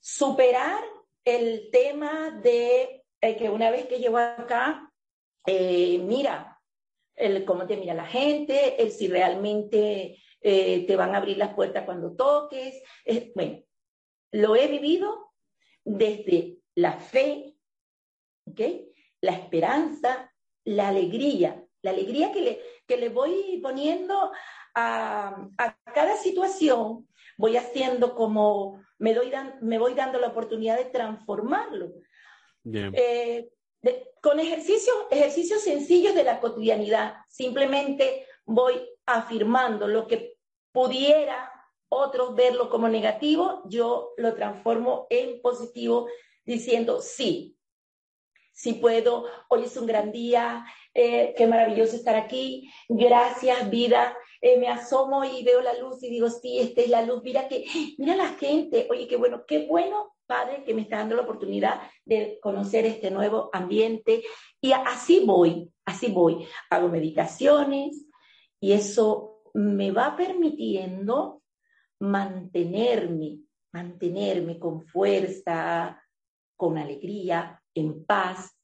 superar 0.00 0.82
el 1.24 1.68
tema 1.70 2.30
de 2.42 3.04
eh, 3.20 3.36
que 3.36 3.48
una 3.48 3.70
vez 3.70 3.86
que 3.86 3.98
llego 3.98 4.18
acá, 4.18 4.92
mira, 5.46 6.47
el 7.18 7.44
cómo 7.44 7.66
te 7.66 7.76
mira 7.76 7.94
la 7.94 8.06
gente, 8.06 8.82
el 8.82 8.92
si 8.92 9.08
realmente 9.08 10.22
te 10.40 10.96
van 10.96 11.14
a 11.14 11.18
abrir 11.18 11.36
las 11.36 11.54
puertas 11.54 11.84
cuando 11.84 12.14
toques. 12.14 12.82
bueno, 13.34 13.62
lo 14.32 14.56
he 14.56 14.68
vivido 14.68 15.32
desde 15.84 16.58
la 16.74 16.92
fe, 17.00 17.54
¿ok? 18.46 18.60
la 19.20 19.32
esperanza, 19.32 20.32
la 20.64 20.88
alegría, 20.88 21.64
la 21.82 21.90
alegría 21.90 22.32
que 22.32 22.40
le, 22.40 22.60
que 22.86 22.96
le 22.96 23.08
voy 23.08 23.60
poniendo 23.62 24.30
a, 24.74 25.50
cada 25.94 26.16
situación, 26.16 27.08
voy 27.36 27.56
haciendo 27.56 28.14
como 28.14 28.80
me, 28.98 29.14
doy 29.14 29.32
me 29.60 29.78
voy 29.78 29.94
dando 29.94 30.18
la 30.18 30.28
oportunidad 30.28 30.76
de 30.76 30.86
transformarlo. 30.86 31.94
Eh, 32.72 33.48
con 34.20 34.40
ejercicios, 34.40 34.96
ejercicios 35.10 35.62
sencillos 35.62 36.14
de 36.14 36.24
la 36.24 36.40
cotidianidad, 36.40 37.16
simplemente 37.28 38.26
voy 38.44 38.74
afirmando 39.06 39.86
lo 39.86 40.06
que 40.06 40.36
pudiera 40.72 41.52
otros 41.88 42.34
verlo 42.34 42.68
como 42.68 42.88
negativo, 42.88 43.62
yo 43.66 44.12
lo 44.16 44.34
transformo 44.34 45.06
en 45.10 45.40
positivo 45.40 46.08
diciendo, 46.44 47.00
sí, 47.00 47.56
si 48.52 48.74
puedo, 48.74 49.26
hoy 49.48 49.64
es 49.64 49.76
un 49.76 49.86
gran 49.86 50.10
día, 50.10 50.66
eh, 50.92 51.34
qué 51.36 51.46
maravilloso 51.46 51.94
estar 51.94 52.16
aquí, 52.16 52.70
gracias 52.88 53.70
vida, 53.70 54.16
eh, 54.40 54.58
me 54.58 54.68
asomo 54.68 55.24
y 55.24 55.42
veo 55.42 55.60
la 55.60 55.74
luz 55.78 56.02
y 56.02 56.10
digo, 56.10 56.30
sí, 56.30 56.58
esta 56.58 56.80
es 56.82 56.88
la 56.88 57.02
luz, 57.02 57.22
mira 57.22 57.48
que, 57.48 57.64
mira 57.98 58.16
la 58.16 58.28
gente, 58.28 58.86
oye, 58.90 59.06
qué 59.08 59.16
bueno, 59.16 59.44
qué 59.46 59.66
bueno, 59.66 60.14
Padre, 60.26 60.62
que 60.64 60.74
me 60.74 60.82
está 60.82 60.98
dando 60.98 61.16
la 61.16 61.22
oportunidad 61.22 61.80
de 62.04 62.38
conocer 62.42 62.84
este 62.84 63.10
nuevo 63.10 63.48
ambiente. 63.52 64.22
Y 64.60 64.72
así 64.72 65.24
voy, 65.24 65.72
así 65.86 66.08
voy, 66.08 66.46
hago 66.68 66.88
meditaciones 66.88 68.04
y 68.60 68.72
eso 68.72 69.42
me 69.54 69.90
va 69.90 70.14
permitiendo 70.16 71.42
mantenerme, 72.00 73.38
mantenerme 73.72 74.58
con 74.58 74.82
fuerza, 74.86 76.02
con 76.56 76.76
alegría, 76.76 77.62
en 77.74 78.04
paz. 78.04 78.54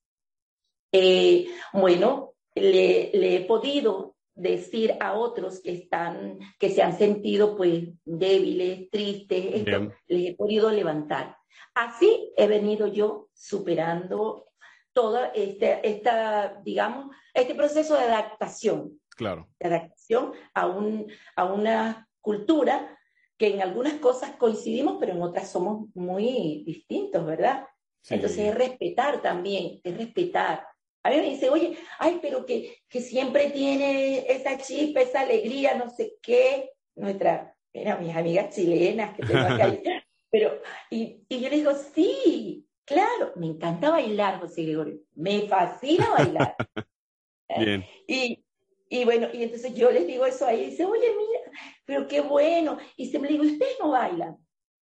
Eh, 0.93 1.47
bueno, 1.73 2.35
le, 2.55 3.37
he 3.37 3.41
podido 3.47 4.14
decir 4.35 4.97
a 5.01 5.15
otros 5.15 5.61
que 5.61 5.73
están, 5.73 6.39
que 6.59 6.71
se 6.71 6.83
han 6.83 6.97
sentido 6.99 7.57
pues 7.57 7.89
débiles, 8.05 8.91
tristes, 8.91 9.65
les 10.07 10.31
he 10.31 10.35
podido 10.35 10.71
levantar. 10.71 11.37
Así 11.75 12.33
he 12.37 12.47
venido 12.47 12.87
yo 12.87 13.29
superando 13.33 14.49
todo 14.93 15.21
este, 15.35 15.87
esta, 15.89 16.61
digamos, 16.65 17.15
este 17.33 17.55
proceso 17.55 17.95
de 17.95 18.05
adaptación. 18.05 19.01
Claro. 19.17 19.49
De 19.59 19.69
adaptación 19.69 20.33
a, 20.55 20.67
un, 20.67 21.11
a 21.37 21.45
una 21.45 22.09
cultura 22.21 22.99
que 23.37 23.55
en 23.55 23.63
algunas 23.63 23.95
cosas 23.95 24.33
coincidimos, 24.37 24.97
pero 25.01 25.13
en 25.13 25.23
otras 25.23 25.51
somos 25.51 25.89
muy 25.95 26.63
distintos, 26.65 27.25
¿verdad? 27.27 27.67
Entonces 28.09 28.39
es 28.39 28.55
respetar 28.55 29.23
también, 29.23 29.81
es 29.83 29.97
respetar. 29.97 30.67
A 31.05 31.11
mí 31.11 31.17
me 31.17 31.31
dice, 31.31 31.51
oye, 31.51 31.77
ay, 31.99 32.19
pero 32.23 32.47
que, 32.47 32.79
que 32.89 33.03
siempre 33.03 33.51
tiene 33.51 34.25
esa 34.27 34.57
chispa, 34.57 35.03
esa 35.03 35.21
alegría, 35.21 35.75
no 35.75 35.91
sé 35.91 36.17
qué. 36.23 36.71
Nuestra, 36.97 37.55
mira, 37.75 37.97
mis 37.99 38.17
amigas 38.17 38.55
chilenas 38.55 39.15
que 39.15 39.23
tengo 39.23 39.41
acá. 39.41 39.71
pero, 40.31 40.63
y, 40.89 41.21
y 41.29 41.41
yo 41.41 41.51
le 41.51 41.57
digo, 41.57 41.73
sí, 41.75 42.67
claro, 42.87 43.33
me 43.37 43.47
encanta 43.47 43.91
bailar, 43.91 44.41
José 44.41 44.63
Gregorio, 44.63 44.99
me 45.15 45.43
fascina 45.43 46.09
bailar. 46.11 46.57
Bien. 47.59 47.85
Y, 48.07 48.43
y 48.89 49.05
bueno, 49.05 49.29
y 49.31 49.43
entonces 49.43 49.75
yo 49.75 49.91
les 49.91 50.07
digo 50.07 50.25
eso 50.25 50.47
ahí, 50.47 50.63
y 50.63 50.71
dice, 50.71 50.87
oye, 50.87 51.13
mira, 51.15 51.41
pero 51.85 52.09
qué 52.09 52.23
bueno. 52.23 52.79
Y 52.97 53.11
se 53.11 53.19
me 53.19 53.29
digo, 53.29 53.45
ustedes 53.45 53.77
no 53.79 53.91
bailan, 53.91 54.39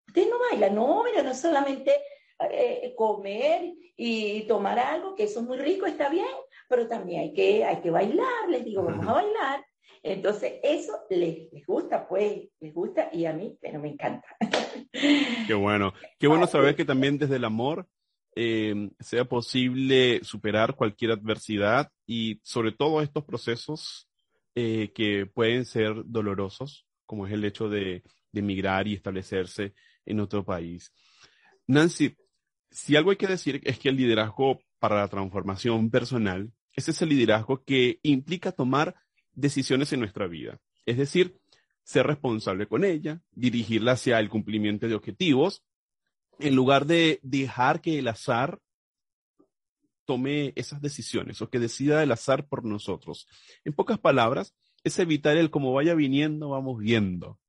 ustedes 0.08 0.30
no 0.30 0.38
bailan, 0.52 0.76
no, 0.76 1.04
mira, 1.04 1.24
no 1.24 1.34
solamente 1.34 1.96
eh, 2.50 2.94
comer 2.96 3.74
y 3.96 4.42
tomar 4.48 4.80
algo, 4.80 5.16
que 5.16 5.24
eso 5.24 5.42
es 5.42 5.46
muy 5.46 5.58
rico, 5.58 5.86
está 5.86 6.10
bien, 6.10 6.26
pero 6.68 6.88
también 6.88 7.22
hay 7.22 7.34
que, 7.34 7.64
hay 7.64 7.82
que 7.82 7.92
bailar, 7.92 8.50
les 8.50 8.66
digo, 8.66 8.84
vamos 8.84 9.08
a 9.08 9.14
bailar. 9.14 9.66
Entonces, 10.04 10.54
eso 10.64 10.94
les, 11.10 11.52
les, 11.52 11.66
gusta, 11.66 12.08
pues, 12.08 12.50
les 12.60 12.74
gusta 12.74 13.10
y 13.14 13.26
a 13.26 13.34
mí, 13.34 13.56
pero 13.62 13.80
me 13.80 13.90
encanta. 13.90 14.28
Qué 15.48 15.54
bueno. 15.54 15.94
Qué 16.18 16.28
bueno 16.28 16.48
saber 16.48 16.76
que 16.76 16.86
también 16.86 17.20
desde 17.20 17.36
el 17.36 17.46
amor 17.46 17.88
eh, 18.36 18.90
sea 19.00 19.26
posible 19.26 20.22
superar 20.24 20.76
cualquier 20.76 21.12
adversidad 21.12 21.92
y 22.08 22.40
sobre 22.44 22.72
todo 22.72 23.02
estos 23.02 23.24
procesos 23.26 24.10
eh, 24.56 24.92
que 24.96 25.28
pueden 25.28 25.66
ser 25.66 25.94
dolorosos, 26.06 26.88
como 27.06 27.28
es 27.28 27.34
el 27.34 27.46
hecho 27.46 27.70
de, 27.70 28.04
de 28.32 28.40
emigrar 28.40 28.88
y 28.88 28.96
establecerse 28.96 29.74
en 30.06 30.20
otro 30.20 30.44
país. 30.44 30.92
Nancy, 31.68 32.16
si 32.72 32.96
algo 32.96 33.12
hay 33.12 33.18
que 33.18 33.28
decir 33.28 33.62
es 33.64 33.78
que 33.78 33.90
el 33.90 33.98
liderazgo 33.98 34.62
para 34.80 34.96
la 34.96 35.08
transformación 35.08 35.92
personal 35.92 36.52
es 36.74 36.88
ese 36.88 37.06
liderazgo 37.06 37.64
que 37.64 38.00
implica 38.02 38.52
tomar 38.52 38.96
decisiones 39.34 39.92
en 39.94 40.00
nuestra 40.00 40.28
vida. 40.28 40.60
Es 40.86 40.98
decir, 40.98 41.38
ser 41.84 42.08
responsable 42.08 42.68
con 42.68 42.86
ella, 42.86 43.22
dirigirla 43.32 43.94
hacia 43.94 44.20
el 44.20 44.30
cumplimiento 44.30 44.88
de 44.88 44.96
objetivos, 44.96 45.64
en 46.40 46.56
lugar 46.56 46.86
de 46.86 47.20
dejar 47.22 47.82
que 47.82 48.00
el 48.00 48.08
azar 48.08 48.60
tome 50.06 50.54
esas 50.56 50.82
decisiones 50.82 51.42
o 51.42 51.50
que 51.50 51.60
decida 51.60 52.02
el 52.02 52.12
azar 52.12 52.48
por 52.48 52.66
nosotros. 52.66 53.28
En 53.64 53.74
pocas 53.74 54.00
palabras, 54.00 54.56
es 54.84 54.98
evitar 54.98 55.38
el 55.38 55.52
como 55.52 55.74
vaya 55.74 55.94
viniendo, 55.94 56.50
vamos 56.50 56.80
viendo. 56.80 57.40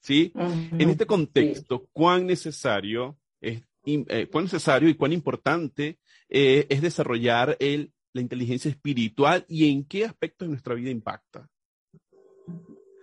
¿Sí? 0.00 0.32
En 0.36 0.90
este 0.90 1.06
contexto, 1.06 1.88
cuán 1.92 2.26
necesario 2.26 3.18
es 3.40 3.62
eh, 3.84 4.28
cuán 4.30 4.44
necesario 4.44 4.88
y 4.88 4.94
cuán 4.94 5.12
importante 5.12 5.98
eh, 6.28 6.66
es 6.68 6.82
desarrollar 6.82 7.56
el, 7.60 7.92
la 8.12 8.20
inteligencia 8.20 8.70
espiritual 8.70 9.44
y 9.48 9.70
en 9.70 9.84
qué 9.84 10.04
aspectos 10.04 10.46
de 10.46 10.50
nuestra 10.50 10.74
vida 10.74 10.90
impacta. 10.90 11.48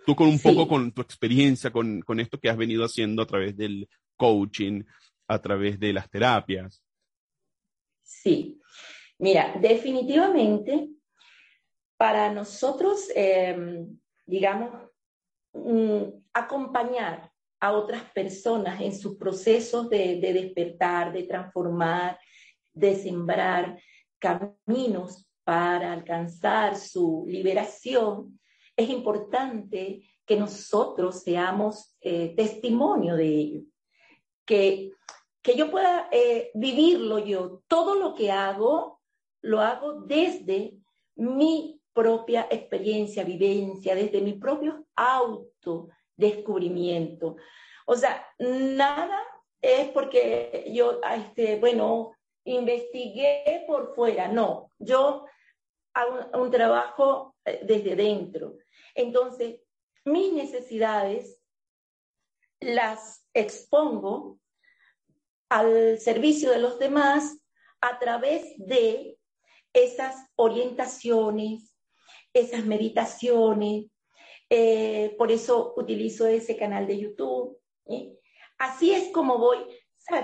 Tú 0.05 0.15
con 0.15 0.27
un 0.27 0.39
poco 0.39 0.67
con 0.67 0.91
tu 0.91 1.01
experiencia, 1.01 1.71
con, 1.71 2.01
con 2.01 2.19
esto 2.19 2.39
que 2.39 2.49
has 2.49 2.57
venido 2.57 2.83
haciendo 2.83 3.21
a 3.21 3.27
través 3.27 3.55
del 3.55 3.87
coaching, 4.15 4.83
a 5.27 5.39
través 5.39 5.79
de 5.79 5.93
las 5.93 6.09
terapias. 6.09 6.81
Sí, 8.01 8.59
mira, 9.19 9.55
definitivamente 9.61 10.89
para 11.95 12.33
nosotros, 12.33 13.09
em, 13.13 13.99
digamos, 14.25 14.89
mm, 15.53 16.03
acompañar 16.33 17.28
a 17.59 17.73
otras 17.73 18.03
personas 18.11 18.81
en 18.81 18.95
sus 18.95 19.17
procesos 19.17 19.89
de, 19.89 20.19
despertar, 20.19 21.11
de 21.11 21.23
transformar, 21.23 22.19
de 22.73 22.95
sembrar 22.95 23.79
caminos 24.17 25.27
para 25.43 25.93
alcanzar 25.93 26.77
su 26.77 27.25
liberación, 27.27 28.39
es 28.75 28.89
importante 28.89 30.03
que 30.25 30.37
nosotros 30.37 31.23
seamos 31.23 31.97
eh, 32.01 32.33
testimonio 32.35 33.15
de 33.15 33.27
ello, 33.27 33.61
que, 34.45 34.91
que 35.41 35.55
yo 35.55 35.69
pueda 35.71 36.07
eh, 36.11 36.51
vivirlo 36.53 37.19
yo. 37.19 37.61
Todo 37.67 37.95
lo 37.95 38.13
que 38.13 38.31
hago, 38.31 39.01
lo 39.41 39.59
hago 39.59 40.01
desde 40.01 40.77
mi 41.15 41.81
propia 41.93 42.47
experiencia, 42.49 43.23
vivencia, 43.23 43.95
desde 43.95 44.21
mi 44.21 44.33
propio 44.33 44.85
autodescubrimiento. 46.19 47.37
O 47.85 47.95
sea, 47.95 48.25
nada 48.39 49.19
es 49.61 49.89
porque 49.89 50.69
yo, 50.71 50.99
este, 51.15 51.59
bueno, 51.59 52.13
investigué 52.43 53.63
por 53.67 53.95
fuera, 53.95 54.27
no, 54.27 54.71
yo 54.79 55.25
hago 55.93 56.41
un, 56.41 56.51
trabajo 56.51 57.35
eh, 57.45 57.61
desde 57.63 57.95
dentro. 57.95 58.57
Entonces, 58.95 59.61
mis 60.05 60.33
necesidades 60.33 61.39
las 62.59 63.25
expongo 63.33 64.39
al 65.49 65.99
servicio 65.99 66.51
de 66.51 66.59
los 66.59 66.77
demás 66.79 67.41
a 67.81 67.97
través 67.99 68.53
de 68.57 69.17
esas 69.73 70.15
orientaciones, 70.35 71.75
esas 72.33 72.65
meditaciones. 72.65 73.85
Eh, 74.49 75.15
por 75.17 75.31
eso 75.31 75.73
utilizo 75.77 76.27
ese 76.27 76.57
canal 76.57 76.87
de 76.87 76.99
YouTube. 76.99 77.57
Así 78.57 78.91
es 78.91 79.09
como 79.09 79.37
voy. 79.37 79.57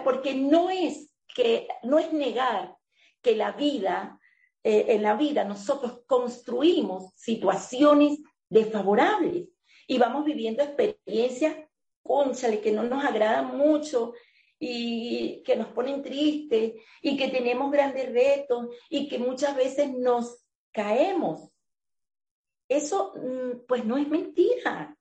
Porque 0.03 0.33
no 0.33 0.69
es 0.69 1.11
que 1.33 1.67
no 1.83 1.99
es 1.99 2.11
negar 2.11 2.75
que 3.21 3.35
la 3.35 3.51
vida, 3.51 4.19
eh, 4.63 4.85
en 4.89 5.03
la 5.03 5.15
vida 5.15 5.43
nosotros 5.43 6.01
construimos 6.07 7.13
situaciones 7.15 8.19
desfavorables 8.49 9.49
y 9.87 9.97
vamos 9.97 10.25
viviendo 10.25 10.63
experiencias, 10.63 11.55
conchale, 12.01 12.61
que 12.61 12.71
no 12.71 12.83
nos 12.83 13.03
agradan 13.03 13.57
mucho 13.57 14.13
y 14.59 15.43
que 15.43 15.55
nos 15.55 15.67
ponen 15.67 16.01
tristes 16.01 16.73
y 17.01 17.17
que 17.17 17.27
tenemos 17.27 17.71
grandes 17.71 18.11
retos 18.11 18.67
y 18.89 19.07
que 19.07 19.19
muchas 19.19 19.55
veces 19.55 19.91
nos 19.93 20.43
caemos. 20.71 21.49
Eso 22.67 23.13
mm, 23.15 23.65
pues 23.67 23.85
no 23.85 23.97
es 23.97 24.07
mentira. 24.07 24.97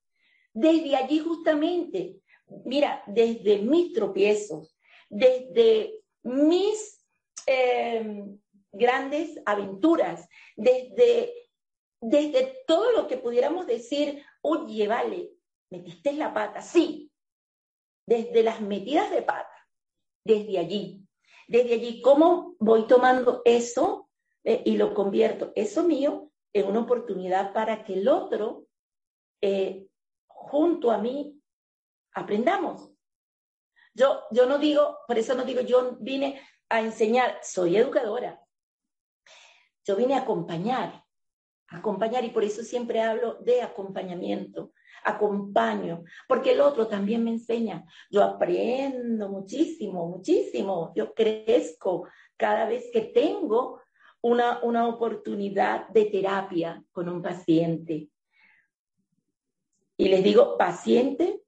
Desde 0.53 0.97
allí 0.97 1.19
justamente, 1.19 2.21
mira, 2.65 3.03
desde 3.07 3.59
mis 3.59 3.93
tropiezos, 3.93 4.77
desde 5.09 6.03
mis 6.23 7.05
em, 7.47 8.39
grandes 8.73 9.41
aventuras, 9.47 10.29
desde, 10.57 11.33
desde 12.01 12.63
todo 12.67 12.93
lo 12.93 13.07
que 13.07 13.17
pudiéramos 13.17 13.67
decir, 13.67 14.23
oye, 14.43 14.87
vale, 14.87 15.31
metiste 15.71 16.13
la 16.13 16.33
pata, 16.33 16.63
sí, 16.63 17.11
desde 18.07 18.43
las 18.43 18.61
metidas 18.61 19.11
de 19.11 19.23
pata, 19.23 19.69
desde 20.25 20.59
allí, 20.59 21.07
desde 21.49 21.75
allí, 21.75 22.01
¿cómo 22.03 22.57
voy 22.59 22.87
tomando 22.87 23.43
eso 23.45 24.11
eh, 24.45 24.63
y 24.65 24.77
lo 24.77 24.95
convierto, 24.95 25.53
eso 25.55 25.85
mío, 25.85 26.31
en 26.55 26.69
una 26.69 26.81
oportunidad 26.81 27.53
para 27.53 27.85
que 27.85 27.95
el 27.95 28.09
otro, 28.09 28.67
eh, 29.43 29.89
junto 30.27 30.91
a 30.91 30.99
mí, 30.99 31.39
aprendamos? 32.15 32.93
Yo, 33.93 34.23
yo 34.31 34.47
no 34.47 34.59
digo, 34.59 34.99
por 35.07 35.19
eso 35.19 35.35
no 35.35 35.45
digo, 35.45 35.61
yo 35.61 35.97
vine 36.01 36.41
a 36.69 36.81
enseñar, 36.81 37.39
soy 37.43 37.77
educadora. 37.77 38.41
Yo 39.85 39.97
vine 39.97 40.15
a 40.15 40.23
acompañar, 40.23 41.05
acompañar 41.69 42.25
y 42.25 42.31
por 42.31 42.45
eso 42.45 42.63
siempre 42.63 43.03
hablo 43.03 43.35
de 43.41 43.61
acompañamiento, 43.61 44.73
acompaño, 45.05 46.05
porque 46.29 46.53
el 46.53 46.61
otro 46.61 46.87
también 46.87 47.25
me 47.25 47.31
enseña. 47.31 47.85
Yo 48.11 48.23
aprendo 48.23 49.29
muchísimo, 49.29 50.09
muchísimo, 50.09 50.93
yo 50.95 51.13
crezco 51.13 52.09
cada 52.37 52.67
vez 52.67 52.91
que 52.93 53.03
tengo 53.03 53.81
una, 54.25 54.61
una 54.63 54.89
oportunidad 54.89 55.87
de 55.89 56.07
terapia 56.07 56.83
con 56.93 57.11
un 57.11 57.21
paciente. 57.21 58.09
Y 59.99 60.09
les 60.09 60.25
digo, 60.25 60.57
paciente 60.57 61.43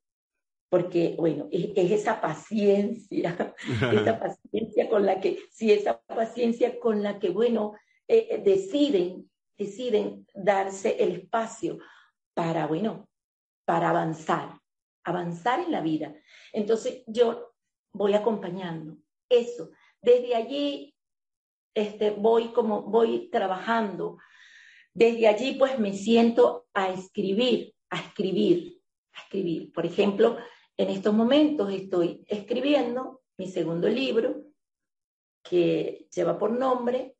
porque, 0.68 1.14
bueno, 1.16 1.48
es, 1.50 1.70
esa 1.74 2.20
paciencia, 2.20 3.54
esa 3.92 4.20
paciencia 4.20 4.90
con 4.90 5.06
la 5.06 5.20
que, 5.22 5.38
sí, 5.50 5.72
esa 5.72 6.02
paciencia 6.02 6.78
con 6.78 7.02
la 7.02 7.18
que, 7.18 7.30
bueno, 7.30 7.72
eh, 8.08 8.28
eh, 8.30 8.42
deciden, 8.44 9.30
deciden 9.56 10.26
darse 10.34 11.02
el 11.02 11.12
espacio 11.12 11.78
para, 12.34 12.66
bueno, 12.66 13.08
para 13.64 13.88
avanzar, 13.88 14.60
avanzar 15.02 15.60
en 15.60 15.72
la 15.72 15.80
vida. 15.80 16.14
Entonces 16.52 17.04
yo 17.06 17.54
voy 17.92 18.12
acompañando 18.12 18.98
eso. 19.30 19.70
Desde 20.02 20.34
allí 20.34 20.95
este, 21.76 22.10
voy 22.10 22.52
como 22.52 22.82
voy 22.82 23.28
trabajando. 23.30 24.18
Desde 24.94 25.28
allí 25.28 25.56
pues 25.58 25.78
me 25.78 25.92
siento 25.92 26.66
a 26.72 26.90
escribir, 26.90 27.74
a 27.90 28.00
escribir, 28.00 28.80
a 29.12 29.20
escribir. 29.20 29.70
Por 29.72 29.84
ejemplo, 29.84 30.38
en 30.76 30.88
estos 30.88 31.14
momentos 31.14 31.70
estoy 31.70 32.24
escribiendo 32.26 33.20
mi 33.36 33.48
segundo 33.48 33.88
libro 33.88 34.42
que 35.42 36.08
lleva 36.10 36.38
por 36.38 36.50
nombre 36.50 37.14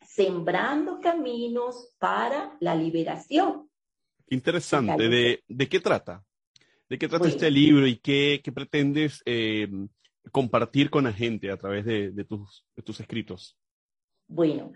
Sembrando 0.00 0.98
Caminos 0.98 1.94
para 1.98 2.56
la 2.60 2.74
Liberación. 2.74 3.70
Interesante. 4.30 5.42
¿De, 5.46 5.68
qué 5.68 5.80
trata? 5.80 6.24
¿De 6.88 6.98
qué 6.98 7.08
trata 7.08 7.28
este 7.28 7.50
libro 7.50 7.86
y 7.86 7.98
qué, 7.98 8.42
pretendes 8.54 9.22
eh, 9.26 9.68
compartir 10.32 10.88
con 10.88 11.04
la 11.04 11.12
gente 11.12 11.50
a 11.50 11.58
través 11.58 11.84
de, 11.84 12.24
tus, 12.24 12.64
de 12.74 12.82
tus 12.82 12.98
escritos? 12.98 13.58
Bueno, 14.34 14.72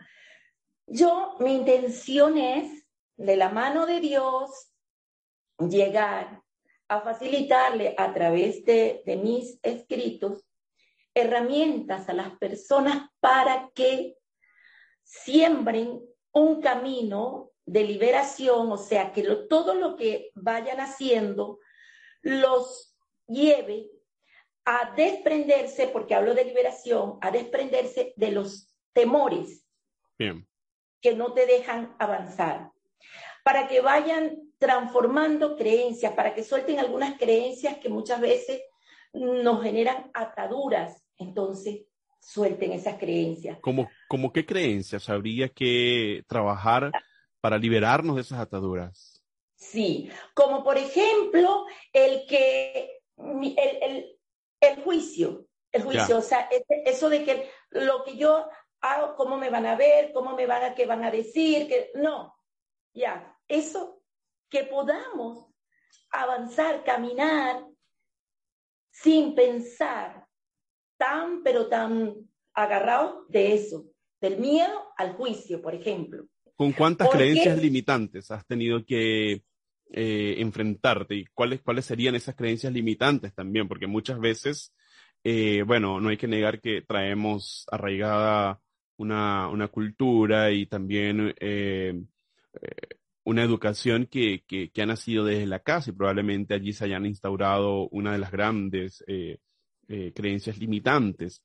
yo, 0.86 1.34
mi 1.40 1.54
intención 1.54 2.36
es, 2.36 2.86
de 3.16 3.36
la 3.36 3.48
mano 3.48 3.86
de 3.86 4.00
Dios, 4.00 4.50
llegar 5.58 6.42
a 6.88 7.00
facilitarle 7.00 7.94
a 7.96 8.12
través 8.12 8.66
de, 8.66 9.02
mis 9.22 9.58
escritos 9.62 10.44
herramientas 11.14 12.10
a 12.10 12.12
las 12.12 12.36
personas 12.36 13.08
para 13.18 13.70
que 13.74 14.18
siembren 15.02 16.02
un 16.32 16.60
camino 16.60 17.52
de 17.64 17.84
liberación, 17.84 18.70
o 18.70 18.76
sea, 18.76 19.10
que 19.10 19.22
todo 19.48 19.72
lo 19.72 19.96
que 19.96 20.32
vayan 20.34 20.80
haciendo 20.80 21.60
los 22.20 22.94
lleve 23.26 23.90
a 24.66 24.92
desprenderse, 24.94 25.88
porque 25.88 26.14
hablo 26.14 26.34
de 26.34 26.44
liberación, 26.44 27.16
a 27.22 27.30
desprenderse 27.30 28.12
de 28.16 28.32
los 28.32 28.75
temores 28.96 29.62
que 30.16 31.14
no 31.14 31.34
te 31.34 31.44
dejan 31.44 31.94
avanzar, 31.98 32.72
para 33.44 33.68
que 33.68 33.82
vayan 33.82 34.38
transformando 34.58 35.54
creencias, 35.54 36.14
para 36.14 36.34
que 36.34 36.42
suelten 36.42 36.80
algunas 36.80 37.18
creencias 37.18 37.76
que 37.76 37.90
muchas 37.90 38.22
veces 38.22 38.62
nos 39.12 39.62
generan 39.62 40.10
ataduras. 40.14 41.04
Entonces, 41.18 41.82
suelten 42.20 42.72
esas 42.72 42.96
creencias. 42.96 43.58
¿Cómo, 43.60 43.90
como 44.08 44.32
qué 44.32 44.46
creencias 44.46 45.10
habría 45.10 45.50
que 45.50 46.24
trabajar 46.26 46.90
para 47.42 47.58
liberarnos 47.58 48.16
de 48.16 48.22
esas 48.22 48.40
ataduras? 48.40 49.22
Sí, 49.56 50.10
como 50.32 50.64
por 50.64 50.78
ejemplo 50.78 51.66
el 51.92 52.26
que, 52.26 53.00
el, 53.18 54.82
juicio, 54.82 55.46
el 55.70 55.82
juicio, 55.82 56.16
o 56.16 56.22
sea, 56.22 56.48
eso 56.86 57.10
de 57.10 57.24
que 57.24 57.50
lo 57.70 58.02
que 58.04 58.16
yo 58.16 58.48
hago, 58.80 59.16
cómo 59.16 59.36
me 59.36 59.50
van 59.50 59.66
a 59.66 59.76
ver, 59.76 60.12
cómo 60.12 60.34
me 60.34 60.46
van 60.46 60.64
a, 60.64 60.74
qué 60.74 60.86
van 60.86 61.04
a 61.04 61.10
decir, 61.10 61.68
que 61.68 61.90
no, 61.94 62.36
ya, 62.94 63.36
eso 63.48 64.02
que 64.48 64.64
podamos 64.64 65.46
avanzar, 66.10 66.84
caminar 66.84 67.64
sin 68.90 69.34
pensar 69.34 70.26
tan, 70.96 71.42
pero 71.42 71.68
tan 71.68 72.14
agarrados 72.54 73.28
de 73.28 73.54
eso, 73.54 73.86
del 74.20 74.38
miedo 74.38 74.88
al 74.96 75.12
juicio, 75.14 75.60
por 75.60 75.74
ejemplo. 75.74 76.26
¿Con 76.56 76.72
cuántas 76.72 77.10
creencias 77.10 77.60
limitantes 77.60 78.30
has 78.30 78.46
tenido 78.46 78.82
que 78.84 79.42
eh, 79.92 80.34
enfrentarte 80.38 81.14
y 81.14 81.26
cuáles, 81.26 81.60
cuáles 81.60 81.84
serían 81.84 82.14
esas 82.14 82.34
creencias 82.34 82.72
limitantes 82.72 83.34
también? 83.34 83.68
Porque 83.68 83.86
muchas 83.86 84.18
veces, 84.18 84.74
eh, 85.22 85.62
bueno, 85.66 86.00
no 86.00 86.08
hay 86.08 86.16
que 86.16 86.28
negar 86.28 86.62
que 86.62 86.80
traemos 86.80 87.66
arraigada 87.70 88.62
una, 88.96 89.48
una 89.48 89.68
cultura 89.68 90.50
y 90.50 90.66
también 90.66 91.34
eh, 91.38 91.94
una 93.26 93.42
educación 93.42 94.06
que, 94.06 94.44
que, 94.46 94.70
ha 94.80 94.86
nacido 94.86 95.24
desde 95.24 95.46
la 95.46 95.58
casa 95.58 95.90
y 95.90 95.94
probablemente 95.94 96.54
allí 96.54 96.72
se 96.72 96.84
hayan 96.84 97.06
instaurado 97.06 97.88
una 97.88 98.12
de 98.12 98.18
las 98.18 98.30
grandes 98.30 99.02
eh, 99.08 99.38
eh, 99.88 100.12
creencias 100.14 100.58
limitantes. 100.58 101.42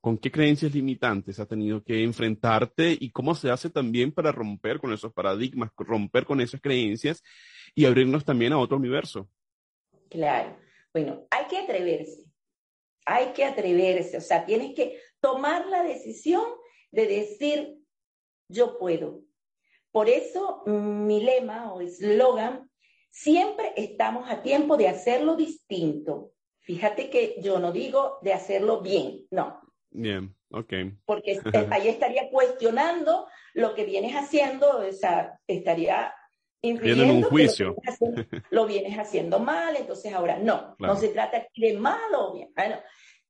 ¿Con 0.00 0.18
qué 0.18 0.30
creencias 0.30 0.72
limitantes 0.72 1.40
has 1.40 1.48
tenido 1.48 1.82
que 1.82 2.04
enfrentarte 2.04 2.96
y 3.00 3.10
cómo 3.10 3.34
se 3.34 3.50
hace 3.50 3.70
también 3.70 4.12
para 4.12 4.30
romper 4.30 4.78
con 4.78 4.92
esos 4.92 5.12
paradigmas, 5.12 5.72
romper 5.76 6.24
con 6.24 6.40
esas 6.40 6.60
creencias 6.60 7.24
y 7.74 7.86
abrirnos 7.86 8.24
también 8.24 8.52
a 8.52 8.58
otro 8.58 8.76
universo? 8.76 9.28
Claro. 10.08 10.56
Bueno, 10.94 11.26
hay 11.32 11.46
que 11.48 11.58
atreverse. 11.58 12.24
Hay 13.04 13.32
que 13.32 13.44
atreverse. 13.44 14.16
O 14.16 14.20
sea, 14.20 14.46
tienes 14.46 14.76
que 14.76 14.96
tomar 15.20 15.66
la 15.66 15.82
decisión 15.82 16.44
de 16.90 17.06
decir, 17.06 17.78
yo 18.48 18.78
puedo. 18.78 19.22
Por 19.92 20.08
eso 20.08 20.62
mi 20.66 21.22
lema 21.22 21.72
o 21.72 21.80
eslogan, 21.80 22.70
siempre 23.10 23.72
estamos 23.76 24.28
a 24.30 24.42
tiempo 24.42 24.76
de 24.76 24.88
hacerlo 24.88 25.36
distinto. 25.36 26.32
Fíjate 26.60 27.08
que 27.08 27.36
yo 27.40 27.58
no 27.58 27.72
digo 27.72 28.18
de 28.22 28.32
hacerlo 28.32 28.82
bien, 28.82 29.26
no. 29.30 29.60
Bien, 29.90 30.34
ok. 30.50 30.72
Porque 31.04 31.40
ahí 31.70 31.88
estaría 31.88 32.28
cuestionando 32.30 33.26
lo 33.54 33.74
que 33.74 33.84
vienes 33.84 34.14
haciendo, 34.14 34.80
o 34.80 34.92
sea, 34.92 35.40
estaría 35.46 36.12
influyendo 36.60 37.14
un 37.14 37.22
juicio. 37.22 37.76
Lo, 38.50 38.66
vienes 38.66 38.98
haciendo 38.98 39.38
mal, 39.38 39.76
entonces 39.76 40.12
ahora 40.12 40.38
no, 40.38 40.76
no 40.78 40.96
se 40.96 41.08
trata 41.08 41.46
de 41.56 41.78
mal 41.78 42.14
o 42.14 42.34
bien, 42.34 42.52
bueno, 42.54 42.76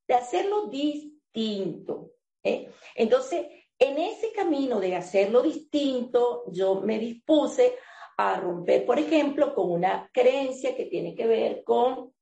de 0.08 0.14
hacerlo 0.14 0.66
distinto. 0.66 2.15
¿Eh? 2.46 2.68
Entonces, 2.94 3.46
en 3.78 3.98
ese 3.98 4.32
camino 4.32 4.80
de 4.80 4.96
hacerlo 4.96 5.42
distinto, 5.42 6.44
yo 6.52 6.80
me 6.80 6.98
dispuse 6.98 7.76
a 8.16 8.40
romper, 8.40 8.86
por 8.86 8.98
ejemplo, 8.98 9.54
con 9.54 9.70
una 9.70 10.08
creencia 10.12 10.74
que 10.74 10.86
tiene 10.86 11.14
que 11.14 11.26
ver 11.26 11.64
con 11.64 12.14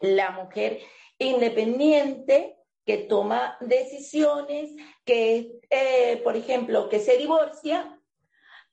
la 0.00 0.30
mujer 0.30 0.80
independiente 1.18 2.56
que 2.84 2.98
toma 2.98 3.56
decisiones, 3.60 4.74
que, 5.04 5.60
eh, 5.70 6.20
por 6.24 6.36
ejemplo, 6.36 6.88
que 6.88 7.00
se 7.00 7.18
divorcia, 7.18 8.00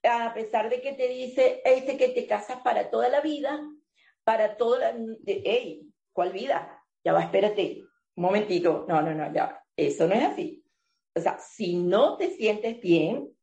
a 0.04 0.34
pesar 0.34 0.70
de 0.70 0.82
que 0.82 0.94
te 0.94 1.08
dice 1.08 1.62
este 1.66 1.98
que 1.98 2.10
te 2.10 2.26
casas 2.26 2.62
para 2.62 2.90
toda 2.90 3.10
la 3.10 3.22
vida, 3.22 3.60
para 4.24 4.56
toda 4.58 4.94
la... 4.94 4.96
¡Ey! 5.26 5.88
¿Cuál 6.14 6.32
vida? 6.32 6.82
Ya 7.04 7.14
va, 7.14 7.24
espérate, 7.24 7.84
un 8.16 8.24
momentito. 8.24 8.86
No, 8.88 9.02
no, 9.02 9.14
no, 9.14 9.34
ya. 9.34 9.62
Eso 9.76 10.08
no 10.08 10.16
es 10.16 10.24
así. 10.24 10.65
O 11.16 11.22
sea, 11.22 11.40
si 11.40 11.76
no 11.76 12.18
te 12.18 12.32
sientes 12.32 12.80
bien, 12.82 13.34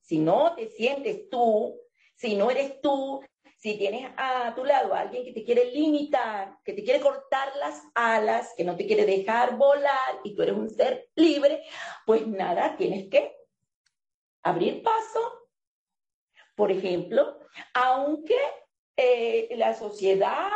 si 0.00 0.18
no 0.18 0.54
te 0.54 0.68
sientes 0.68 1.28
tú, 1.30 1.80
si 2.14 2.34
no 2.34 2.50
eres 2.50 2.80
tú, 2.80 3.22
si 3.58 3.76
tienes 3.76 4.12
a 4.16 4.54
tu 4.54 4.64
lado 4.64 4.94
a 4.94 5.00
alguien 5.00 5.24
que 5.24 5.32
te 5.32 5.42
quiere 5.42 5.72
limitar, 5.72 6.58
que 6.64 6.72
te 6.72 6.84
quiere 6.84 7.00
cortar 7.00 7.54
las 7.56 7.82
alas, 7.94 8.54
que 8.56 8.64
no 8.64 8.76
te 8.76 8.86
quiere 8.86 9.04
dejar 9.04 9.56
volar 9.56 10.20
y 10.22 10.34
tú 10.34 10.42
eres 10.42 10.56
un 10.56 10.70
ser 10.70 11.10
libre, 11.16 11.64
pues 12.06 12.26
nada, 12.26 12.76
tienes 12.76 13.08
que 13.08 13.34
abrir 14.42 14.82
paso. 14.82 15.48
Por 16.54 16.70
ejemplo, 16.70 17.38
aunque 17.74 18.38
eh, 19.00 19.54
la 19.56 19.74
sociedad, 19.74 20.50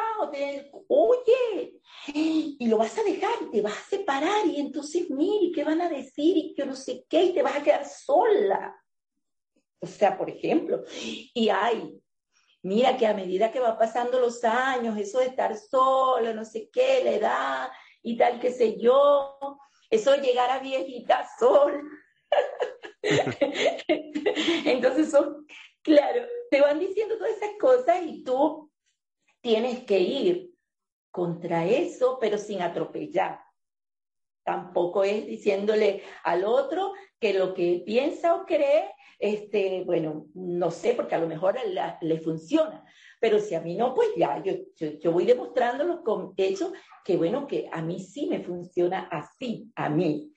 oye, 0.89 1.81
y 2.13 2.67
lo 2.67 2.77
vas 2.77 2.99
a 2.99 3.05
dejar, 3.05 3.31
te 3.53 3.63
vas 3.63 3.79
a 3.79 3.91
separar 3.91 4.45
y 4.47 4.59
entonces, 4.59 5.09
mire, 5.11 5.53
¿qué 5.55 5.63
van 5.63 5.81
a 5.81 5.89
decir? 5.89 6.37
Y 6.37 6.55
que 6.55 6.67
no 6.67 6.75
sé 6.75 7.05
qué, 7.09 7.23
y 7.23 7.35
te 7.35 7.43
vas 7.43 7.55
a 7.55 7.63
quedar 7.63 7.87
sola. 7.87 8.77
O 9.79 9.87
sea, 9.87 10.19
por 10.19 10.29
ejemplo, 10.29 10.83
y 10.93 11.49
hay, 11.51 11.97
mira 12.63 12.97
que 12.97 13.07
a 13.07 13.15
medida 13.15 13.53
que 13.53 13.61
va 13.61 13.79
pasando 13.79 14.19
los 14.19 14.43
años, 14.43 14.99
eso 14.99 15.21
de 15.21 15.27
estar 15.27 15.57
sola, 15.57 16.33
no 16.33 16.45
sé 16.45 16.69
qué, 16.73 17.05
la 17.05 17.13
edad 17.13 17.69
y 18.03 18.17
tal, 18.17 18.41
qué 18.41 18.51
sé 18.51 18.77
yo, 18.77 19.39
eso 19.89 20.11
de 20.11 20.19
llegar 20.19 20.51
a 20.51 20.59
viejita 20.59 21.29
sola. 21.39 21.81
Entonces 24.65 25.13
son 25.13 25.47
Claro, 25.83 26.23
te 26.53 26.61
van 26.61 26.79
diciendo 26.79 27.17
todas 27.17 27.35
esas 27.35 27.57
cosas 27.59 28.03
y 28.07 28.23
tú 28.23 28.71
tienes 29.41 29.85
que 29.85 29.99
ir 29.99 30.51
contra 31.11 31.65
eso, 31.65 32.19
pero 32.21 32.37
sin 32.37 32.61
atropellar. 32.61 33.41
Tampoco 34.45 35.03
es 35.03 35.27
diciéndole 35.27 36.03
al 36.25 36.45
otro 36.45 36.93
que 37.19 37.33
lo 37.33 37.55
que 37.55 37.83
piensa 37.87 38.35
o 38.35 38.45
cree, 38.45 38.91
este, 39.19 39.83
bueno, 39.85 40.27
no 40.35 40.71
sé, 40.71 40.93
porque 40.93 41.15
a 41.15 41.21
lo 41.21 41.27
mejor 41.27 41.57
le 42.03 42.21
funciona, 42.21 42.85
pero 43.19 43.39
si 43.39 43.55
a 43.55 43.63
mí 43.63 43.75
no, 43.75 43.95
pues 43.95 44.11
ya, 44.15 44.43
yo, 44.43 44.53
yo, 44.77 45.11
voy 45.11 45.25
demostrándolo 45.25 46.03
con 46.03 46.35
hechos 46.37 46.73
que, 47.03 47.17
bueno, 47.17 47.47
que 47.47 47.71
a 47.73 47.81
mí 47.81 47.99
sí 47.99 48.27
me 48.27 48.41
funciona 48.41 49.09
así, 49.11 49.73
a 49.75 49.89
mí, 49.89 50.35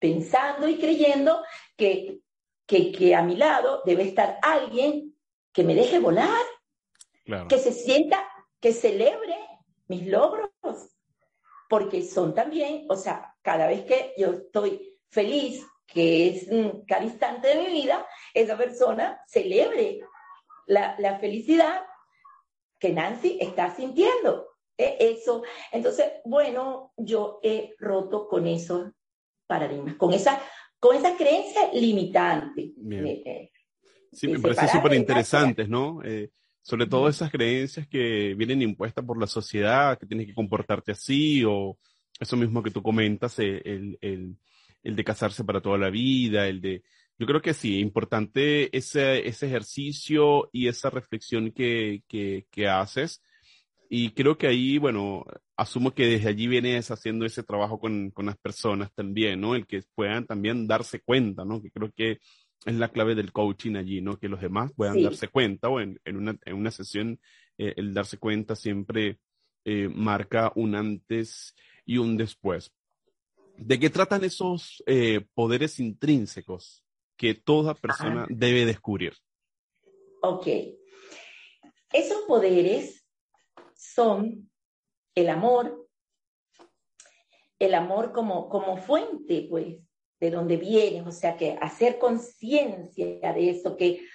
pensando 0.00 0.66
y 0.66 0.76
creyendo 0.78 1.40
que 1.76 2.20
que, 2.66 3.14
a 3.14 3.22
mi 3.22 3.36
lado 3.36 3.82
debe 3.84 4.04
estar 4.04 4.38
alguien 4.42 5.11
que 5.52 5.64
me 5.64 5.74
deje 5.74 5.98
volar, 5.98 6.44
que 7.48 7.58
se 7.58 7.72
sienta, 7.72 8.28
que 8.60 8.72
celebre 8.72 9.36
mis 9.88 10.06
logros, 10.06 10.50
porque 11.68 12.02
son 12.02 12.34
también, 12.34 12.86
o 12.88 12.96
sea, 12.96 13.34
cada 13.42 13.66
vez 13.66 13.84
que 13.84 14.14
yo 14.16 14.32
estoy 14.32 14.98
feliz, 15.08 15.64
que 15.86 16.28
es 16.28 16.48
cada 16.86 17.04
instante 17.04 17.48
de 17.48 17.62
mi 17.62 17.82
vida, 17.82 18.06
esa 18.34 18.56
persona 18.56 19.22
celebre 19.26 20.00
la, 20.66 21.18
felicidad 21.18 21.82
que 22.78 22.92
Nancy 22.92 23.38
está 23.40 23.74
sintiendo. 23.74 24.48
¿eh? 24.78 24.96
Eso, 24.98 25.42
entonces, 25.70 26.12
bueno, 26.24 26.92
yo 26.96 27.40
he 27.42 27.74
roto 27.78 28.28
con 28.28 28.46
esos 28.46 28.90
paradigmas, 29.46 29.96
con 29.96 30.12
esa 30.12 30.40
con 30.82 30.96
esa 30.96 31.16
creencia 31.16 31.70
limitante. 31.72 32.72
Eh, 32.90 33.22
eh, 33.24 33.52
sí, 34.12 34.28
me 34.28 34.38
parece 34.38 34.68
súper 34.68 34.94
interesantes, 34.94 35.68
¿no? 35.68 36.02
Eh, 36.04 36.30
sobre 36.62 36.86
todo 36.86 37.08
esas 37.08 37.30
creencias 37.30 37.88
que 37.88 38.34
vienen 38.34 38.62
impuestas 38.62 39.04
por 39.04 39.18
la 39.18 39.26
sociedad, 39.26 39.98
que 39.98 40.06
tienes 40.06 40.26
que 40.26 40.34
comportarte 40.34 40.92
así, 40.92 41.42
o 41.44 41.78
eso 42.20 42.36
mismo 42.36 42.62
que 42.62 42.70
tú 42.70 42.82
comentas, 42.82 43.38
el, 43.38 43.98
el, 44.00 44.36
el 44.82 44.96
de 44.96 45.04
casarse 45.04 45.44
para 45.44 45.60
toda 45.60 45.78
la 45.78 45.90
vida, 45.90 46.46
el 46.46 46.60
de... 46.60 46.82
Yo 47.18 47.26
creo 47.26 47.42
que 47.42 47.54
sí, 47.54 47.78
importante 47.78 48.76
ese, 48.76 49.26
ese 49.28 49.46
ejercicio 49.46 50.48
y 50.52 50.68
esa 50.68 50.90
reflexión 50.90 51.52
que, 51.52 52.02
que, 52.08 52.46
que 52.50 52.68
haces 52.68 53.22
y 53.94 54.12
creo 54.12 54.38
que 54.38 54.46
ahí, 54.46 54.78
bueno, 54.78 55.22
asumo 55.54 55.92
que 55.92 56.06
desde 56.06 56.30
allí 56.30 56.46
vienes 56.46 56.90
haciendo 56.90 57.26
ese 57.26 57.42
trabajo 57.42 57.78
con, 57.78 58.10
con 58.10 58.24
las 58.24 58.38
personas 58.38 58.90
también, 58.94 59.38
¿no? 59.38 59.54
El 59.54 59.66
que 59.66 59.82
puedan 59.94 60.26
también 60.26 60.66
darse 60.66 61.00
cuenta, 61.00 61.44
¿no? 61.44 61.60
Que 61.60 61.70
creo 61.70 61.92
que 61.94 62.18
es 62.64 62.74
la 62.74 62.88
clave 62.88 63.14
del 63.14 63.32
coaching 63.32 63.76
allí, 63.76 64.00
¿no? 64.00 64.18
Que 64.18 64.28
los 64.28 64.40
demás 64.40 64.72
puedan 64.76 65.02
darse 65.02 65.28
cuenta 65.28 65.68
o 65.68 65.80
en, 65.80 66.00
en, 66.04 66.16
una, 66.16 66.38
en 66.44 66.54
una 66.54 66.70
sesión 66.70 67.20
eh, 67.58 67.74
el 67.76 67.92
darse 67.92 68.18
cuenta 68.18 68.56
siempre 68.56 69.18
eh, 69.64 69.88
marca 69.88 70.52
un 70.54 70.74
antes 70.74 71.54
y 71.84 71.98
un 71.98 72.16
después. 72.16 72.72
¿De 73.56 73.78
qué 73.78 73.90
tratan 73.90 74.24
esos 74.24 74.82
eh, 74.86 75.26
poderes 75.34 75.78
intrínsecos 75.78 76.84
que 77.16 77.34
toda 77.34 77.74
persona 77.74 78.26
debe 78.28 78.64
descubrir? 78.64 79.14
Ok. 80.22 80.46
Esos 81.92 82.22
poderes 82.26 83.04
son 83.74 84.50
el 85.14 85.28
amor, 85.28 85.88
el 87.58 87.74
amor 87.74 88.12
como, 88.12 88.48
como 88.48 88.78
fuente, 88.78 89.46
pues, 89.50 89.76
de 90.22 90.30
donde 90.30 90.56
vienes, 90.56 91.04
o 91.04 91.10
sea, 91.10 91.36
que 91.36 91.58
hacer 91.60 91.98
conciencia 91.98 93.32
de 93.32 93.50
eso, 93.50 93.76
que 93.76 94.06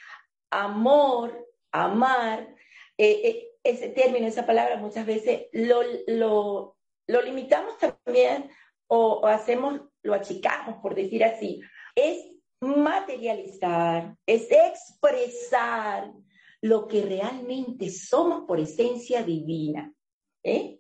amor, 0.50 1.46
amar, 1.74 2.56
eh, 2.98 3.22
eh, 3.26 3.48
ese 3.62 3.90
término, 3.90 4.26
esa 4.26 4.46
palabra 4.46 4.78
muchas 4.78 5.06
veces 5.06 5.48
lo, 5.52 5.82
lo, 6.08 6.78
lo 7.08 7.22
limitamos 7.22 7.74
también 7.78 8.50
o, 8.88 9.20
o, 9.22 9.28
hacemos, 9.28 9.82
lo 10.02 10.14
achicamos, 10.14 10.78
por 10.82 10.96
decir 10.96 11.26
así. 11.26 11.60
Es 11.94 12.26
materializar, 12.62 14.16
es 14.26 14.48
expresar, 14.50 16.14
lo 16.62 16.88
que 16.88 17.02
realmente 17.02 17.90
somos 17.90 18.46
por 18.48 18.62
esencia 18.62 19.24
divina. 19.24 19.94
¿eh? 20.42 20.77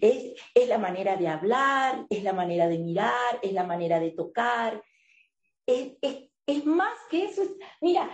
Es, 0.00 0.34
es, 0.54 0.68
la 0.68 0.78
manera 0.78 1.16
de 1.16 1.28
hablar, 1.28 2.06
es 2.10 2.22
la 2.22 2.32
manera 2.32 2.68
de 2.68 2.78
mirar, 2.78 3.38
es 3.42 3.52
la 3.52 3.64
manera 3.64 4.00
de 4.00 4.10
tocar. 4.10 4.82
Es, 5.66 5.96
es, 6.00 6.30
es 6.46 6.64
más 6.66 6.96
que 7.10 7.24
eso. 7.24 7.42
mira, 7.80 8.08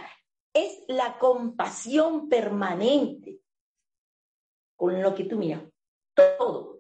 es 0.53 0.85
la 0.89 1.19
compasión 1.19 2.29
permanente 2.29 3.41
con 4.77 5.03
lo 5.03 5.15
que 5.15 5.25
tú 5.25 5.37
miras. 5.37 5.63
Todo. 6.15 6.79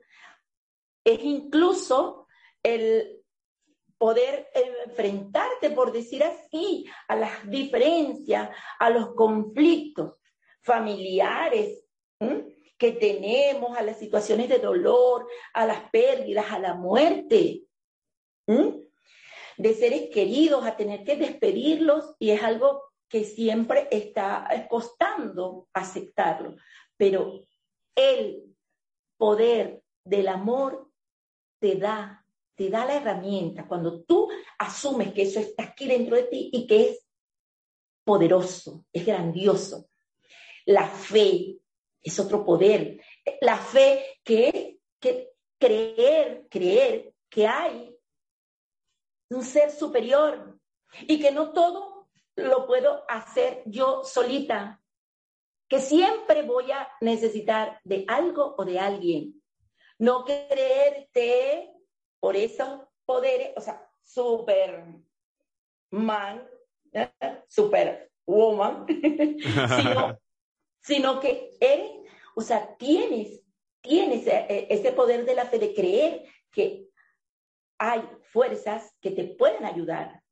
Es 1.05 1.23
incluso 1.23 2.27
el 2.63 3.25
poder 3.99 4.49
enfrentarte, 4.55 5.71
por 5.71 5.93
decir 5.93 6.23
así, 6.23 6.87
a 7.09 7.17
las 7.17 7.49
diferencias, 7.49 8.51
a 8.79 8.91
los 8.91 9.15
conflictos 9.15 10.19
familiares 10.63 11.85
tenemos, 12.93 13.77
a 13.77 13.83
las 13.83 13.99
situaciones 13.99 14.49
de 14.49 14.59
dolor, 14.59 15.27
a 15.53 15.67
las 15.67 15.91
pérdidas, 15.91 16.47
a 16.51 16.59
la 16.59 16.75
muerte. 16.75 17.63
de 19.57 19.75
seres 19.75 20.11
queridos, 20.13 20.65
a 20.65 20.77
tener 20.77 21.05
que 21.05 21.17
despedirlos 21.17 22.17
y 22.19 22.31
es 22.31 22.43
algo 22.43 22.83
que 23.09 23.25
siempre 23.25 23.89
está 23.91 24.49
costando 24.69 25.69
aceptarlo. 25.73 26.57
Pero 26.97 27.41
el 27.95 28.57
poder 29.17 29.83
del 30.05 30.29
amor 30.29 30.91
te 31.61 31.77
da, 31.77 32.27
te 32.57 32.69
da 32.69 32.85
la 32.85 32.97
herramienta. 32.97 33.67
Cuando 33.67 34.03
tú 34.03 34.29
asumes 34.59 35.13
que 35.13 35.23
eso 35.23 35.41
está 35.41 35.65
aquí 35.65 35.87
dentro 35.87 36.17
de 36.17 36.25
ti 36.25 36.51
y 36.53 36.67
que 36.67 36.91
es 36.91 37.07
poderoso, 38.05 38.85
es 38.93 39.07
grandioso. 39.07 39.89
La 40.67 40.87
fe 40.87 41.59
es 42.05 42.21
otro 42.21 42.45
poder. 42.45 43.01
La 43.41 43.57
fe 43.57 44.21
que 44.23 44.75
que 45.05 45.35
creer, 45.59 46.49
creer 46.49 47.15
que 47.29 47.47
hay 47.47 47.95
un 49.29 49.45
ser 49.45 49.71
superior 49.71 50.59
y 51.03 51.21
que 51.21 51.31
no 51.31 51.53
todo 51.53 52.09
lo 52.37 52.67
puedo 52.67 53.05
hacer 53.07 53.63
yo 53.67 54.03
solita, 54.03 54.83
que 55.69 55.81
siempre 55.81 56.43
voy 56.43 56.73
a 56.73 56.89
necesitar 57.03 57.81
de 57.85 58.07
algo 58.09 58.55
o 58.57 58.65
de 58.65 58.79
alguien. 58.79 59.43
No 59.99 60.25
creerte 60.25 61.71
por 62.19 62.35
esos 62.35 62.81
poderes, 63.05 63.53
o 63.57 63.61
sea, 63.61 63.87
superman, 64.03 65.05
¿eh? 66.93 67.13
superwoman, 67.47 68.87
sino, 68.89 70.19
sino 70.85 71.19
que 71.19 71.51
eres, 71.61 71.91
o 72.35 72.43
sea, 72.43 72.77
tienes, 72.77 73.41
tienes 73.81 74.27
e, 74.27 74.67
ese 74.69 74.93
poder 74.93 75.25
de 75.25 75.35
la 75.35 75.47
fe 75.47 75.59
de 75.59 75.73
creer 75.73 76.25
que 76.53 76.89
hay 77.79 78.03
fuerzas 78.25 78.95
que 79.01 79.11
te 79.11 79.25
pueden 79.25 79.65
ayudar. 79.65 80.23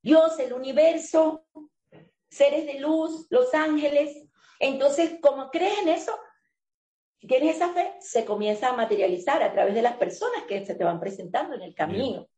Dios, 0.00 0.38
el 0.38 0.52
universo, 0.52 1.44
seres 2.30 2.66
de 2.66 2.78
luz, 2.78 3.26
los 3.30 3.52
ángeles. 3.52 4.28
Entonces, 4.60 5.18
como 5.20 5.50
crees 5.50 5.78
en 5.80 5.88
eso, 5.88 6.16
si 7.18 7.26
tienes 7.26 7.56
esa 7.56 7.72
fe, 7.72 7.94
se 7.98 8.24
comienza 8.24 8.68
a 8.68 8.76
materializar 8.76 9.42
a 9.42 9.52
través 9.52 9.74
de 9.74 9.82
las 9.82 9.96
personas 9.96 10.44
que 10.46 10.64
se 10.64 10.76
te 10.76 10.84
van 10.84 11.00
presentando 11.00 11.56
en 11.56 11.62
el 11.62 11.74
camino. 11.74 12.28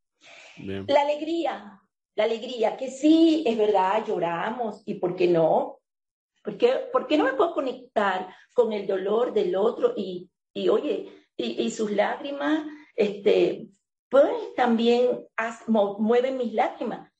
La 0.56 1.02
alegría, 1.02 1.82
la 2.14 2.24
alegría, 2.24 2.78
que 2.78 2.90
sí, 2.90 3.44
es 3.46 3.58
verdad, 3.58 4.04
lloramos, 4.06 4.82
¿y 4.86 4.94
por 4.94 5.14
qué 5.14 5.26
no? 5.26 5.77
¿Por 6.92 7.06
qué, 7.06 7.18
no 7.18 7.24
me 7.24 7.34
puedo 7.34 7.54
conectar 7.54 8.34
con 8.54 8.72
el 8.72 8.86
dolor 8.86 9.32
del 9.32 9.54
otro 9.56 9.92
y, 9.96 10.30
y 10.54 10.68
oye, 10.68 11.26
y, 11.36 11.62
y 11.62 11.70
sus 11.70 11.90
lágrimas 11.90 12.66
este, 12.98 13.68
pues 14.08 14.54
también 14.56 15.26
mueven 15.98 16.36
mis 16.36 16.52
lágrimas, 16.52 17.12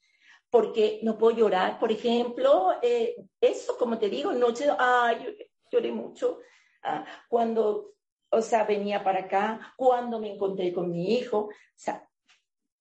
porque 0.50 1.00
no 1.02 1.18
puedo 1.18 1.36
llorar. 1.36 1.78
Por 1.78 1.92
ejemplo, 1.92 2.72
eh, 2.82 3.14
eso, 3.40 3.76
como 3.78 3.98
te 3.98 4.08
digo, 4.08 4.32
noche, 4.32 4.66
ay, 4.78 5.36
lloré 5.70 5.92
mucho 5.92 6.40
ah, 6.82 7.04
cuando, 7.28 7.92
o 8.30 8.42
sea, 8.42 8.64
venía 8.64 9.04
para 9.04 9.20
acá, 9.20 9.74
cuando 9.76 10.18
me 10.18 10.32
encontré 10.32 10.72
con 10.72 10.90
mi 10.90 11.14
hijo, 11.14 11.38
o 11.38 11.50
sea, 11.76 12.08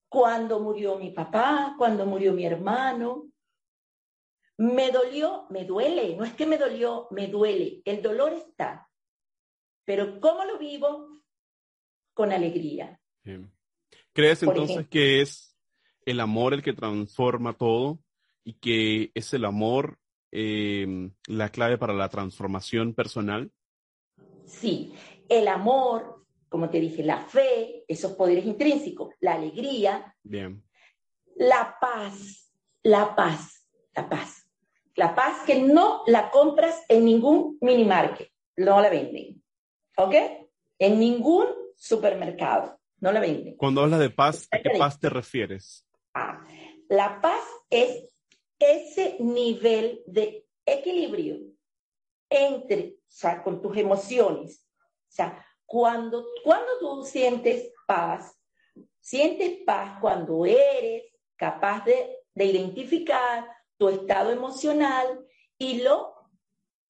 cuando 0.08 0.58
murió 0.58 0.96
mi 0.96 1.10
papá, 1.10 1.74
cuando 1.76 2.06
murió 2.06 2.32
mi 2.32 2.46
hermano. 2.46 3.26
Me 4.58 4.90
dolió, 4.90 5.46
me 5.50 5.64
duele, 5.64 6.16
no 6.16 6.24
es 6.24 6.34
que 6.34 6.46
me 6.46 6.58
dolió, 6.58 7.06
me 7.10 7.28
duele. 7.28 7.80
El 7.84 8.02
dolor 8.02 8.32
está. 8.32 8.88
Pero 9.84 10.20
¿cómo 10.20 10.44
lo 10.44 10.58
vivo? 10.58 11.22
Con 12.12 12.32
alegría. 12.32 13.00
¿Crees 14.12 14.42
entonces 14.42 14.88
que 14.88 15.20
es 15.20 15.56
el 16.04 16.20
amor 16.20 16.54
el 16.54 16.62
que 16.62 16.72
transforma 16.72 17.56
todo 17.56 18.00
y 18.44 18.54
que 18.54 19.12
es 19.14 19.32
el 19.34 19.44
amor 19.44 19.98
em, 20.30 21.12
la 21.26 21.50
clave 21.50 21.78
para 21.78 21.92
la 21.92 22.08
transformación 22.08 22.94
personal? 22.94 23.52
Sí, 24.44 24.94
el 25.28 25.46
amor, 25.48 26.26
como 26.48 26.70
te 26.70 26.80
dije, 26.80 27.02
la 27.02 27.20
fe, 27.20 27.84
esos 27.86 28.12
poderes 28.12 28.46
intrínsecos, 28.46 29.14
la 29.20 29.34
alegría, 29.34 30.16
Bien. 30.22 30.64
la 31.36 31.76
paz, 31.80 32.52
la 32.82 33.14
paz, 33.14 33.68
la 33.94 34.08
paz. 34.08 34.37
La 34.98 35.14
paz 35.14 35.44
que 35.46 35.60
no 35.60 36.02
la 36.08 36.28
compras 36.28 36.84
en 36.88 37.04
ningún 37.04 37.56
minimarket, 37.60 38.32
no 38.56 38.80
la 38.80 38.90
venden. 38.90 39.40
¿Ok? 39.96 40.12
En 40.76 40.98
ningún 40.98 41.46
supermercado 41.76 42.80
no 42.98 43.12
la 43.12 43.20
venden. 43.20 43.56
Cuando 43.56 43.82
hablas 43.82 44.00
de 44.00 44.10
paz, 44.10 44.48
¿a 44.50 44.60
qué 44.60 44.70
paz 44.76 44.98
te 44.98 45.08
refieres? 45.08 45.86
Ah, 46.14 46.44
la 46.88 47.20
paz 47.20 47.44
es 47.70 48.08
ese 48.58 49.18
nivel 49.20 50.02
de 50.04 50.44
equilibrio 50.66 51.42
entre, 52.28 52.96
o 52.98 53.06
sea, 53.06 53.40
con 53.44 53.62
tus 53.62 53.76
emociones. 53.76 54.66
O 54.76 55.12
sea, 55.12 55.46
cuando, 55.64 56.26
cuando 56.42 56.76
tú 56.80 57.04
sientes 57.04 57.72
paz, 57.86 58.36
sientes 58.98 59.60
paz 59.64 60.00
cuando 60.00 60.44
eres 60.44 61.04
capaz 61.36 61.84
de, 61.84 62.18
de 62.34 62.44
identificar 62.46 63.57
tu 63.78 63.88
estado 63.88 64.30
emocional 64.30 65.24
y 65.56 65.82
lo, 65.82 66.14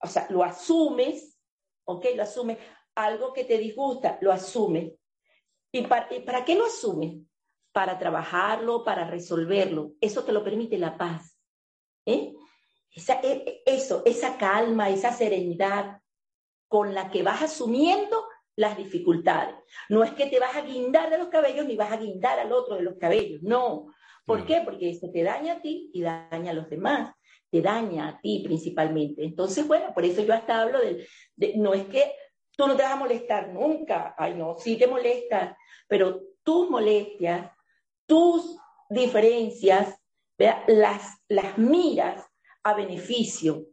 o 0.01 0.07
sea, 0.07 0.27
lo 0.29 0.43
asumes, 0.43 1.39
¿ok? 1.85 2.05
Lo 2.15 2.23
asumes. 2.23 2.57
Algo 2.95 3.31
que 3.31 3.45
te 3.45 3.57
disgusta, 3.57 4.17
lo 4.21 4.31
asumes 4.31 4.99
¿Y 5.71 5.83
para, 5.83 6.45
qué 6.45 6.55
lo 6.55 6.65
asumes? 6.65 7.17
Para 7.71 7.99
trabajarlo, 7.99 8.83
para 8.83 9.05
resolverlo. 9.05 9.93
Eso 10.01 10.23
te 10.23 10.31
lo 10.31 10.43
permite 10.43 10.77
la 10.77 10.97
paz. 10.97 11.37
¿eh? 12.05 12.33
Esa, 12.91 13.19
e, 13.21 13.31
e, 13.31 13.63
eso, 13.65 14.01
esa 14.05 14.37
calma, 14.37 14.89
esa 14.89 15.11
serenidad 15.13 16.01
con 16.67 16.93
la 16.93 17.11
que 17.11 17.23
vas 17.23 17.43
asumiendo 17.43 18.27
las 18.55 18.77
dificultades. 18.77 19.55
No 19.89 20.03
es 20.03 20.11
que 20.13 20.25
te 20.25 20.39
vas 20.39 20.55
a 20.55 20.61
guindar 20.61 21.09
de 21.09 21.19
los 21.19 21.29
cabellos 21.29 21.65
ni 21.65 21.75
vas 21.75 21.91
a 21.91 21.97
guindar 21.97 22.39
al 22.39 22.51
otro 22.51 22.75
de 22.75 22.83
los 22.83 22.97
cabellos, 22.97 23.41
no. 23.43 23.87
¿Por 24.29 24.45
qué? 24.45 24.61
Porque 24.63 24.91
eso 24.91 25.09
te 25.11 25.23
daña 25.23 25.53
a 25.53 25.61
ti 25.61 25.89
y 25.91 26.03
daña 26.03 26.51
a 26.51 26.53
los 26.53 26.69
demás, 26.69 27.15
te 27.49 27.63
daña 27.63 28.09
a 28.09 28.21
ti 28.21 28.43
principalmente. 28.45 29.23
Entonces, 29.23 29.67
bueno, 29.67 29.91
por 29.91 30.05
eso 30.05 30.21
yo 30.21 30.35
hasta 30.35 30.61
hablo 30.61 30.79
de, 30.79 31.07
de 31.35 31.57
no 31.57 31.73
es 31.73 31.85
que 31.85 32.13
tú 32.55 32.67
no 32.67 32.75
te 32.75 32.83
vas 32.83 32.91
a 32.91 32.97
molestar 32.97 33.49
nunca, 33.49 34.13
ay 34.19 34.35
no, 34.35 34.55
sí 34.59 34.77
te 34.77 34.85
molestas, 34.85 35.57
pero 35.87 36.21
tus 36.43 36.69
molestias, 36.69 37.51
tus 38.05 38.55
diferencias, 38.87 39.99
las, 40.67 41.17
las 41.27 41.57
miras 41.57 42.23
a 42.63 42.75
beneficio. 42.75 43.65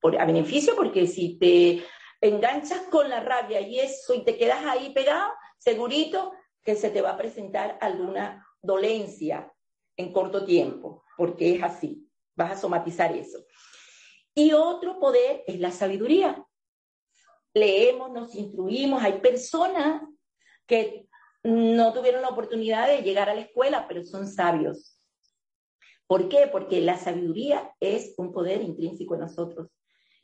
Por, 0.00 0.16
a 0.16 0.24
beneficio 0.24 0.76
porque 0.76 1.08
si 1.08 1.38
te 1.38 1.82
enganchas 2.20 2.82
con 2.82 3.08
la 3.08 3.18
rabia 3.18 3.60
y 3.60 3.80
eso 3.80 4.14
y 4.14 4.24
te 4.24 4.36
quedas 4.36 4.64
ahí 4.64 4.92
pegado, 4.94 5.32
segurito 5.58 6.32
que 6.62 6.76
se 6.76 6.90
te 6.90 7.02
va 7.02 7.10
a 7.10 7.16
presentar 7.16 7.78
alguna 7.80 8.46
dolencia 8.62 9.51
en 9.96 10.12
corto 10.12 10.44
tiempo, 10.44 11.04
porque 11.16 11.54
es 11.54 11.62
así, 11.62 12.08
vas 12.34 12.52
a 12.52 12.56
somatizar 12.56 13.14
eso. 13.16 13.44
Y 14.34 14.52
otro 14.52 14.98
poder 14.98 15.44
es 15.46 15.60
la 15.60 15.70
sabiduría. 15.70 16.44
Leemos, 17.54 18.10
nos 18.12 18.34
instruimos, 18.34 19.02
hay 19.02 19.20
personas 19.20 20.02
que 20.66 21.06
no 21.44 21.92
tuvieron 21.92 22.22
la 22.22 22.30
oportunidad 22.30 22.88
de 22.88 23.02
llegar 23.02 23.28
a 23.28 23.34
la 23.34 23.42
escuela, 23.42 23.86
pero 23.88 24.04
son 24.04 24.26
sabios. 24.26 24.98
¿Por 26.06 26.28
qué? 26.28 26.48
Porque 26.50 26.80
la 26.80 26.96
sabiduría 26.96 27.74
es 27.80 28.14
un 28.16 28.32
poder 28.32 28.62
intrínseco 28.62 29.14
en 29.14 29.20
nosotros. 29.20 29.68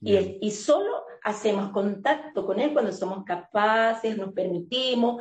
Y, 0.01 0.39
y, 0.41 0.53
solo 0.53 0.93
hacemos 1.25 1.73
contacto 1.73 2.47
con 2.47 2.61
él 2.61 2.73
cuando 2.73 2.93
somos 2.93 3.25
capaces, 3.25 4.17
nos 4.17 4.33
permitimos 4.33 5.21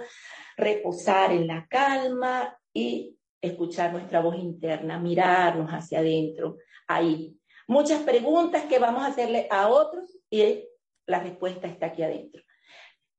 reposar 0.55 1.31
en 1.31 1.47
la 1.47 1.65
calma 1.67 2.55
y 2.71 3.16
escuchar 3.41 3.91
nuestra 3.91 4.21
voz 4.21 4.37
interna, 4.37 4.99
mirarnos 4.99 5.69
hacia 5.71 5.99
adentro, 5.99 6.57
ahí. 6.87 7.37
Muchas 7.67 8.01
preguntas 8.03 8.63
que 8.63 8.79
vamos 8.79 9.03
a 9.03 9.07
hacerle 9.07 9.47
a 9.51 9.67
otros 9.67 10.17
y 10.29 10.63
la 11.05 11.19
respuesta 11.19 11.67
está 11.67 11.87
aquí 11.87 12.03
adentro. 12.03 12.43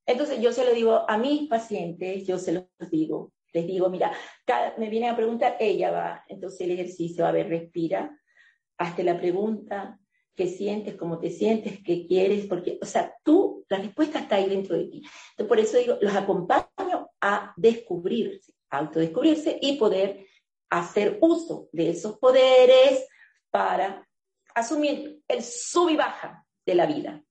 Entonces 0.07 0.41
yo 0.41 0.53
se 0.53 0.65
lo 0.65 0.73
digo 0.73 1.05
a 1.09 1.19
mis 1.19 1.49
pacientes, 1.49 2.27
yo 2.27 2.39
se 2.39 2.53
los 2.53 2.91
digo, 2.91 3.33
les 3.53 3.67
digo, 3.67 3.91
mira, 3.91 4.13
me 4.79 4.89
vienen 4.89 5.11
a 5.11 5.17
preguntar, 5.17 5.57
ella 5.61 5.91
va, 5.91 6.25
entonces 6.29 6.63
el 6.63 6.71
ejercicio, 6.71 7.27
a 7.27 7.33
ver, 7.33 7.49
respira, 7.49 8.19
hazte 8.79 9.05
la 9.05 9.19
pregunta, 9.19 9.99
qué 10.35 10.47
sientes, 10.47 10.95
cómo 10.95 11.19
te 11.19 11.31
sientes, 11.31 11.83
qué 11.85 12.07
quieres, 12.07 12.47
porque, 12.47 12.79
o 12.81 12.87
sea, 12.87 13.13
tú, 13.25 13.67
la 13.69 13.79
respuesta 13.79 14.21
está 14.21 14.37
ahí 14.37 14.49
dentro 14.49 14.77
de 14.77 14.85
ti. 14.85 15.03
Entonces, 15.31 15.47
por 15.49 15.59
eso 15.59 15.79
digo, 15.79 15.99
los 16.01 16.15
acompaño 16.15 17.11
a 17.21 17.53
descubrirse, 17.57 18.55
autodescubrirse 18.71 19.59
y 19.61 19.77
poder 19.77 20.27
hacer 20.71 21.19
uso 21.21 21.69
de 21.73 21.91
esos 21.91 22.19
poderes 22.19 23.07
para 23.51 24.07
asumir 24.55 25.23
el 25.29 25.43
sub 25.43 25.91
y 25.91 25.97
baja 25.97 26.47
de 26.67 26.75
la 26.75 26.87
vida. 26.87 27.25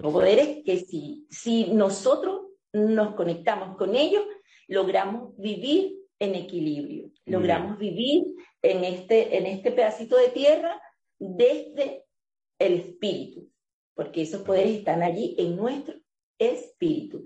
Poderes 0.00 0.64
que 0.64 0.78
si, 0.78 1.26
si 1.30 1.72
nosotros 1.72 2.42
nos 2.72 3.14
conectamos 3.14 3.76
con 3.76 3.94
ellos, 3.94 4.24
logramos 4.68 5.36
vivir 5.36 5.98
en 6.18 6.34
equilibrio. 6.34 7.10
Logramos 7.26 7.78
vivir 7.78 8.24
en 8.62 8.84
este, 8.84 9.36
en 9.36 9.46
este 9.46 9.72
pedacito 9.72 10.16
de 10.16 10.28
tierra 10.28 10.80
desde 11.18 12.04
el 12.58 12.74
espíritu, 12.74 13.50
porque 13.94 14.22
esos 14.22 14.42
poderes 14.42 14.78
están 14.78 15.02
allí 15.02 15.34
en 15.38 15.56
nuestro 15.56 15.94
espíritu. 16.38 17.24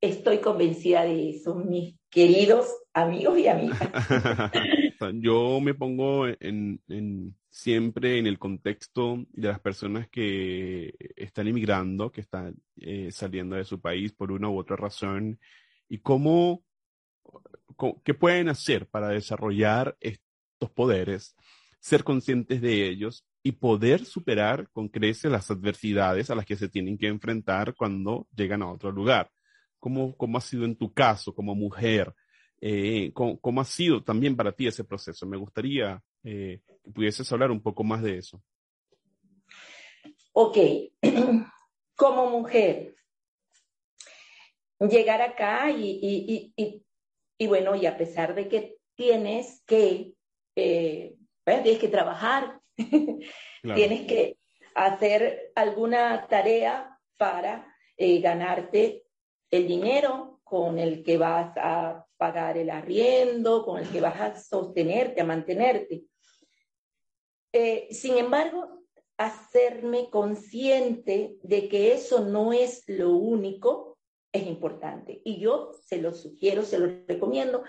Estoy 0.00 0.38
convencida 0.38 1.04
de 1.04 1.30
eso, 1.30 1.54
mis 1.54 1.99
queridos 2.10 2.66
amigos 2.92 3.38
y 3.38 3.48
amigas. 3.48 3.78
Yo 5.14 5.60
me 5.60 5.74
pongo 5.74 6.26
en, 6.26 7.36
siempre 7.48 8.18
en 8.18 8.26
el 8.26 8.38
contexto 8.38 9.24
de 9.30 9.48
las 9.48 9.60
personas 9.60 10.08
que 10.08 10.94
están 11.16 11.46
emigrando, 11.46 12.12
que 12.12 12.20
están 12.20 12.56
eh, 12.76 13.10
saliendo 13.10 13.56
de 13.56 13.64
su 13.64 13.80
país 13.80 14.12
por 14.12 14.32
una 14.32 14.50
u 14.50 14.58
otra 14.58 14.76
razón, 14.76 15.38
y 15.88 15.98
cómo, 15.98 16.62
qué 18.04 18.14
pueden 18.14 18.48
hacer 18.48 18.86
para 18.88 19.08
desarrollar 19.08 19.96
estos 20.00 20.70
poderes, 20.74 21.34
ser 21.80 22.04
conscientes 22.04 22.60
de 22.60 22.88
ellos 22.88 23.24
y 23.42 23.52
poder 23.52 24.04
superar 24.04 24.68
con 24.72 24.88
creces 24.88 25.32
las 25.32 25.50
adversidades 25.50 26.28
a 26.28 26.34
las 26.34 26.44
que 26.44 26.56
se 26.56 26.68
tienen 26.68 26.98
que 26.98 27.06
enfrentar 27.06 27.74
cuando 27.74 28.28
llegan 28.36 28.62
a 28.62 28.70
otro 28.70 28.92
lugar. 28.92 29.30
¿Cómo, 29.80 30.16
cómo 30.16 30.38
ha 30.38 30.40
sido 30.42 30.64
en 30.64 30.76
tu 30.76 30.92
caso 30.92 31.34
como 31.34 31.54
mujer? 31.54 32.14
Eh, 32.60 33.12
¿cómo, 33.14 33.60
ha 33.60 33.64
sido 33.64 34.04
también 34.04 34.36
para 34.36 34.52
ti 34.52 34.66
ese 34.66 34.84
proceso? 34.84 35.26
Me 35.26 35.38
gustaría 35.38 36.02
eh, 36.22 36.60
que 36.84 36.90
pudieses 36.90 37.30
hablar 37.32 37.50
un 37.50 37.62
poco 37.62 37.82
más 37.82 38.02
de 38.02 38.18
eso. 38.18 38.42
Ok, 40.32 40.58
como 41.96 42.30
mujer, 42.30 42.94
llegar 44.78 45.22
acá 45.22 45.70
y, 45.70 46.52
y, 47.38 47.46
bueno, 47.46 47.74
y 47.74 47.86
a 47.86 47.96
pesar 47.96 48.34
de 48.34 48.48
que 48.48 48.76
tienes 48.94 49.62
que, 49.66 50.12
eh, 50.54 51.16
tienes 51.44 51.78
que 51.78 51.88
trabajar, 51.88 52.60
tienes 53.74 54.06
que 54.06 54.36
hacer 54.74 55.50
alguna 55.54 56.26
tarea 56.28 56.98
para 57.16 57.66
ganarte 57.98 59.04
el 59.50 59.66
dinero 59.66 60.40
con 60.44 60.78
el 60.78 61.02
que 61.02 61.18
vas 61.18 61.52
a 61.56 62.06
pagar 62.16 62.58
el 62.58 62.70
arriendo, 62.70 63.64
con 63.64 63.78
el 63.78 63.88
que 63.88 64.00
vas 64.00 64.20
a 64.20 64.36
sostenerte, 64.36 65.20
a 65.20 65.24
mantenerte. 65.24 66.04
Eh, 67.52 67.88
sin 67.90 68.18
embargo, 68.18 68.84
hacerme 69.16 70.08
consciente 70.10 71.36
de 71.42 71.68
que 71.68 71.92
eso 71.92 72.20
no 72.24 72.52
es 72.52 72.84
lo 72.86 73.10
único 73.14 73.98
es 74.32 74.46
importante. 74.46 75.20
Y 75.24 75.40
yo 75.40 75.72
se 75.84 75.98
lo 75.98 76.12
sugiero, 76.12 76.62
se 76.62 76.78
lo 76.78 76.86
recomiendo 77.06 77.62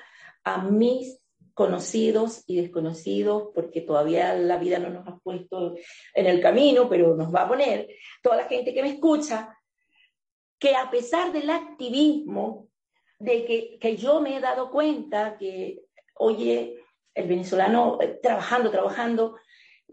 a 0.44 0.64
mis 0.64 1.20
conocidos 1.54 2.44
y 2.48 2.62
desconocidos, 2.62 3.50
porque 3.54 3.82
todavía 3.82 4.34
la 4.36 4.58
vida 4.58 4.80
no 4.80 4.90
nos 4.90 5.08
ha 5.08 5.18
puesto 5.20 5.76
en 6.14 6.26
el 6.26 6.42
camino, 6.42 6.88
pero 6.88 7.16
nos 7.16 7.34
va 7.34 7.44
a 7.44 7.48
poner, 7.48 7.90
toda 8.22 8.38
la 8.38 8.46
gente 8.46 8.74
que 8.74 8.82
me 8.82 8.92
escucha, 8.92 9.58
que 10.62 10.76
a 10.76 10.92
pesar 10.92 11.34
del 11.34 11.50
activismo 11.50 12.70
de 13.18 13.46
que, 13.46 13.80
que 13.80 13.98
yo 13.98 14.22
me 14.22 14.38
he 14.38 14.40
dado 14.40 14.70
cuenta 14.70 15.36
que, 15.36 15.82
oye, 16.16 16.78
el 17.16 17.28
venezolano 17.28 17.98
eh, 18.00 18.20
trabajando, 18.22 18.70
trabajando, 18.70 19.36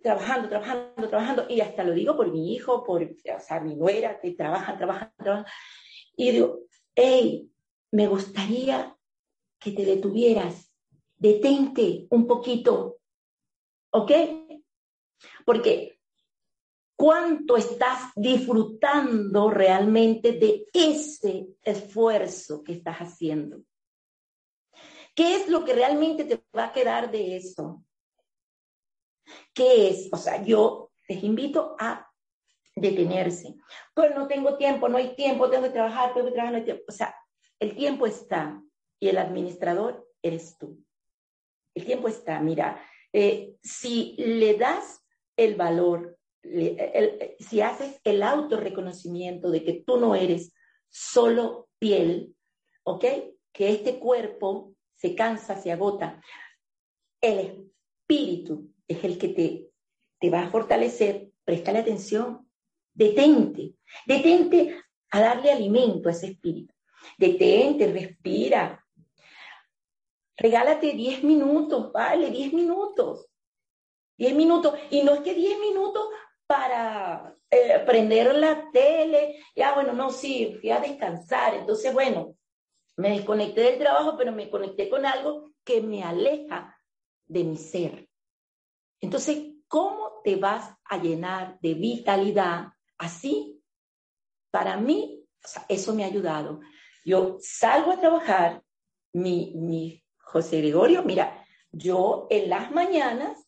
trabajando, 0.03 0.49
trabajando, 0.51 1.09
trabajando, 1.09 1.47
y 1.49 1.63
hasta 1.63 1.85
lo 1.85 1.95
digo 1.95 2.17
por 2.17 2.31
mi 2.31 2.53
hijo, 2.53 2.85
por, 2.85 3.01
mi 3.01 3.77
nuera, 3.77 4.21
que 4.21 4.33
trabajan, 4.33 4.77
trabajan, 4.77 5.11
trabajan, 5.17 5.47
y 6.15 6.33
digo, 6.33 6.61
hey, 6.95 7.51
me 7.91 8.07
gustaría 8.07 8.95
que 9.59 9.73
te 9.73 9.87
detuvieras, 9.87 10.71
detente 11.17 12.07
un 12.11 12.27
poquito, 12.27 12.99
¿ok? 13.91 14.13
Porque 15.47 15.98
cuánto 16.99 17.57
estás 17.57 18.11
disfrutando 18.17 19.51
realmente 19.51 20.33
de 20.33 20.67
ese 20.73 21.47
esfuerzo 21.63 22.65
que 22.65 22.73
estás 22.73 22.97
haciendo. 22.99 23.63
¿Qué 25.15 25.37
es 25.37 25.49
lo 25.49 25.65
que 25.65 25.75
realmente 25.75 26.25
te 26.25 26.43
va 26.57 26.67
a 26.67 26.73
quedar 26.73 27.09
de 27.13 27.37
eso? 27.37 27.85
¿Qué 29.55 29.91
es? 29.91 30.09
O 30.11 30.17
sea, 30.17 30.43
yo 30.43 30.91
les 31.09 31.23
invito 31.23 31.77
a 31.79 32.11
detenerse. 32.75 33.55
Pues 33.95 34.13
no 34.17 34.27
tengo 34.27 34.57
tiempo, 34.57 34.89
no 34.89 34.97
hay 34.97 35.15
tiempo, 35.15 35.49
tengo 35.49 35.63
que 35.63 35.71
trabajar, 35.71 36.15
tengo 36.15 36.27
que 36.27 36.33
trabajar, 36.33 36.53
no 36.53 36.59
hay 36.59 36.65
tiempo. 36.65 36.83
O 36.89 36.93
sea, 36.93 37.15
el 37.61 37.77
tiempo 37.77 38.09
está 38.09 38.61
y 38.99 39.09
el 39.09 39.19
administrador 39.19 40.05
eres 40.21 40.59
tú. 40.59 40.85
El 41.77 41.85
tiempo 41.85 42.09
está, 42.09 42.41
mira, 42.41 42.85
eh, 43.13 43.55
si 43.63 44.17
le 44.19 44.55
das 44.55 45.07
el 45.37 45.55
valor 45.55 46.18
si 47.39 47.61
haces 47.61 48.01
el 48.05 48.23
autorreconocimiento 48.23 49.51
de 49.51 49.65
que 49.65 49.83
tú 49.87 49.99
no 49.99 50.15
eres 50.15 50.53
solo 50.89 51.69
piel, 51.79 52.35
¿ok? 52.85 53.05
Que 53.53 53.71
este 53.71 53.99
cuerpo 53.99 54.75
se 54.95 55.15
cansa, 55.15 55.61
se 55.61 55.73
agota. 55.73 56.23
El 57.21 57.39
espíritu 58.09 58.73
es 58.87 59.05
el 59.05 59.19
que 59.19 59.29
te, 59.29 59.71
te 60.19 60.31
va 60.31 60.43
a 60.43 60.51
fortalecer. 60.51 61.31
Préstale 61.45 61.79
atención. 61.79 62.49
Detente. 62.93 63.75
Detente 64.07 64.83
a 65.11 65.21
darle 65.21 65.53
alimento 65.53 66.09
a 66.09 66.13
ese 66.13 66.29
espíritu. 66.29 66.75
Detente, 67.17 67.93
respira. 67.93 68.85
Regálate 70.37 70.93
10 70.93 71.25
minutos, 71.25 71.93
vale, 71.93 72.31
10 72.31 72.53
minutos. 72.53 73.27
10 74.19 74.35
minutos. 74.35 74.79
Y 74.91 75.03
no 75.03 75.15
es 75.15 75.21
que 75.21 75.35
10 75.35 75.59
minutos 75.59 76.09
para 76.49 77.37
eh, 77.51 77.79
prender 77.87 78.35
la 78.35 78.71
tele. 78.73 79.37
Ya, 79.55 79.75
bueno, 79.75 79.93
no, 79.93 80.11
sí, 80.11 80.57
fui 80.59 80.71
a 80.71 80.81
descansar. 80.81 81.55
Entonces, 81.55 81.93
bueno, 81.93 82.35
me 82.97 83.11
desconecté 83.11 83.61
del 83.61 83.79
trabajo, 83.79 84.17
pero 84.17 84.33
me 84.33 84.51
conecté 84.51 84.89
con 84.89 85.05
algo 85.05 85.53
que 85.63 85.83
me 85.83 86.03
aleja 86.03 86.77
de 87.27 87.45
mi 87.45 87.57
ser. 87.57 88.09
Entonces, 89.01 89.53
¿cómo 89.69 90.23
te 90.25 90.37
vas 90.37 90.75
a 90.85 90.97
llenar 90.97 91.59
de 91.61 91.75
vitalidad 91.75 92.69
así? 92.97 93.63
Para 94.51 94.79
mí, 94.79 95.23
eso 95.69 95.95
me 95.95 96.03
ha 96.03 96.07
ayudado. 96.07 96.61
Yo 97.05 97.37
salgo 97.41 97.93
a 97.93 98.01
trabajar, 98.01 98.63
mi, 99.13 99.53
mi 99.55 100.03
José 100.17 100.59
Gregorio, 100.59 101.03
mira, 101.03 101.45
yo 101.71 102.27
en 102.31 102.49
las 102.49 102.71
mañanas 102.71 103.48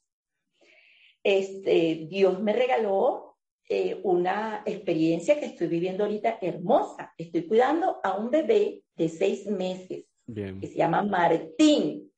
este, 1.22 2.06
Dios 2.08 2.40
me 2.40 2.52
regaló 2.52 3.36
eh, 3.68 4.00
una 4.02 4.62
experiencia 4.66 5.38
que 5.38 5.46
estoy 5.46 5.68
viviendo 5.68 6.04
ahorita 6.04 6.38
hermosa. 6.40 7.14
Estoy 7.16 7.46
cuidando 7.46 8.00
a 8.02 8.16
un 8.16 8.30
bebé 8.30 8.82
de 8.96 9.08
seis 9.08 9.46
meses 9.46 10.04
que 10.26 10.66
se 10.66 10.76
llama 10.76 11.02
Martín. 11.02 12.10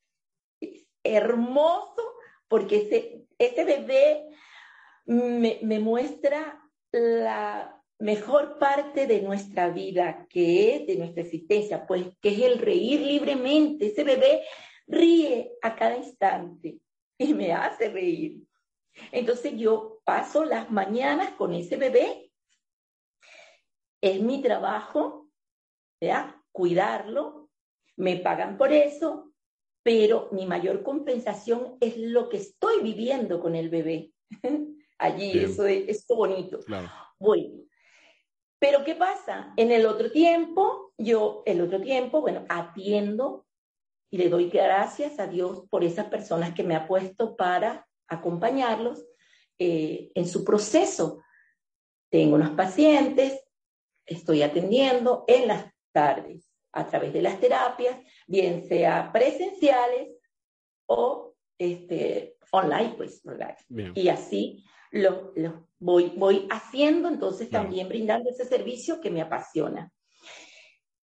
hermoso 1.02 2.02
porque 2.48 2.76
ese, 2.76 3.24
ese 3.38 3.64
bebé 3.64 4.26
me, 5.06 5.58
me 5.62 5.78
muestra 5.78 6.62
la 6.92 7.82
mejor 7.98 8.58
parte 8.58 9.06
de 9.06 9.22
nuestra 9.22 9.70
vida, 9.70 10.26
que 10.28 10.76
es 10.76 10.86
de 10.86 10.96
nuestra 10.96 11.22
existencia, 11.22 11.86
pues 11.86 12.06
que 12.20 12.30
es 12.30 12.40
el 12.40 12.58
reír 12.58 13.00
libremente. 13.00 13.86
Ese 13.86 14.04
bebé 14.04 14.42
ríe 14.86 15.52
a 15.62 15.76
cada 15.76 15.96
instante 15.96 16.78
y 17.18 17.34
me 17.34 17.52
hace 17.52 17.88
reír. 17.88 18.42
Entonces 19.10 19.54
yo 19.56 20.00
paso 20.04 20.44
las 20.44 20.70
mañanas 20.70 21.30
con 21.32 21.54
ese 21.54 21.76
bebé. 21.76 22.30
Es 24.00 24.20
mi 24.20 24.42
trabajo, 24.42 25.28
¿verdad? 26.00 26.34
Cuidarlo. 26.52 27.50
Me 27.96 28.16
pagan 28.16 28.56
por 28.56 28.72
eso, 28.72 29.32
pero 29.82 30.28
mi 30.32 30.46
mayor 30.46 30.82
compensación 30.82 31.76
es 31.80 31.96
lo 31.96 32.28
que 32.28 32.38
estoy 32.38 32.82
viviendo 32.82 33.40
con 33.40 33.54
el 33.54 33.68
bebé. 33.68 34.12
Allí, 34.98 35.38
eso 35.38 35.66
es, 35.66 36.06
bonito. 36.06 36.60
Bueno, 37.18 37.62
pero 38.58 38.84
¿qué 38.84 38.94
pasa? 38.94 39.52
En 39.56 39.72
el 39.72 39.86
otro 39.86 40.12
tiempo, 40.12 40.92
yo, 40.96 41.42
el 41.46 41.60
otro 41.60 41.80
tiempo, 41.80 42.20
bueno, 42.20 42.44
atiendo 42.48 43.44
y 44.08 44.18
le 44.18 44.28
doy 44.28 44.48
gracias 44.50 45.18
a 45.18 45.26
Dios 45.26 45.64
por 45.68 45.82
esas 45.82 46.06
personas 46.06 46.54
que 46.54 46.62
me 46.62 46.76
ha 46.76 46.86
puesto 46.86 47.34
para 47.34 47.88
acompañarlos 48.12 49.04
eh, 49.58 50.10
en 50.14 50.26
su 50.26 50.44
proceso. 50.44 51.22
Tengo 52.10 52.36
unos 52.36 52.50
pacientes, 52.50 53.40
estoy 54.04 54.42
atendiendo 54.42 55.24
en 55.26 55.48
las 55.48 55.66
tardes 55.92 56.48
a 56.72 56.86
través 56.86 57.12
de 57.12 57.22
las 57.22 57.38
terapias, 57.38 57.98
bien 58.26 58.66
sea 58.66 59.10
presenciales 59.12 60.08
o 60.86 61.34
este, 61.58 62.36
online, 62.50 62.94
pues, 62.96 63.22
Y 63.94 64.08
así 64.08 64.64
lo, 64.90 65.32
voy, 65.78 66.12
voy 66.16 66.46
haciendo, 66.50 67.08
entonces 67.08 67.50
también 67.50 67.88
brindando 67.88 68.30
ese 68.30 68.44
servicio 68.44 69.00
que 69.00 69.10
me 69.10 69.22
apasiona. 69.22 69.92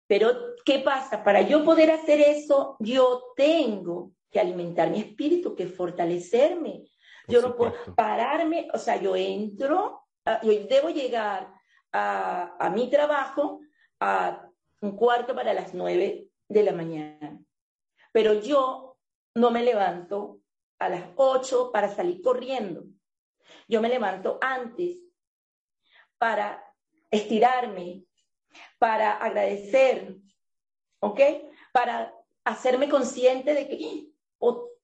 Pero, 0.07 0.55
¿qué 0.65 0.79
pasa? 0.81 1.25
Para 1.25 1.43
yo 1.43 1.65
poder 1.65 1.91
hacer 1.91 2.21
eso, 2.21 2.77
yo 2.79 3.33
tengo 3.37 4.13
que 4.31 4.41
alimentar 4.41 4.91
mi 4.91 5.01
espíritu, 5.01 5.55
que 5.55 5.67
fortalecerme. 5.67 6.85
Yo 7.29 7.43
no 7.43 7.57
puedo 7.57 7.75
pararme, 7.95 8.69
o 8.73 8.79
sea, 8.79 8.97
yo 8.97 9.17
entro, 9.17 10.03
yo 10.43 10.53
debo 10.69 10.91
llegar 10.91 11.53
a, 11.93 12.57
a 12.59 12.71
mi 12.71 12.89
trabajo 12.91 13.61
a 14.01 14.49
un 14.81 14.97
cuarto 14.97 15.35
para 15.35 15.55
las 15.55 15.75
nueve 15.75 16.29
de 16.49 16.63
la 16.63 16.73
mañana. 16.73 17.39
Pero 18.13 18.35
yo 18.35 18.99
no 19.35 19.51
me 19.51 19.63
levanto 19.63 20.41
a 20.79 20.89
las 20.89 21.05
ocho 21.17 21.71
para 21.73 21.95
salir 21.95 22.23
corriendo. 22.23 22.85
Yo 23.69 23.81
me 23.81 23.89
levanto 23.89 24.39
antes 24.41 24.99
para 26.19 26.63
estirarme, 27.11 28.05
para 28.79 29.13
agradecer, 29.13 30.17
¿ok? 31.01 31.21
Para 31.73 32.15
hacerme 32.45 32.89
consciente 32.89 33.55
de 33.55 33.69
que 33.69 34.09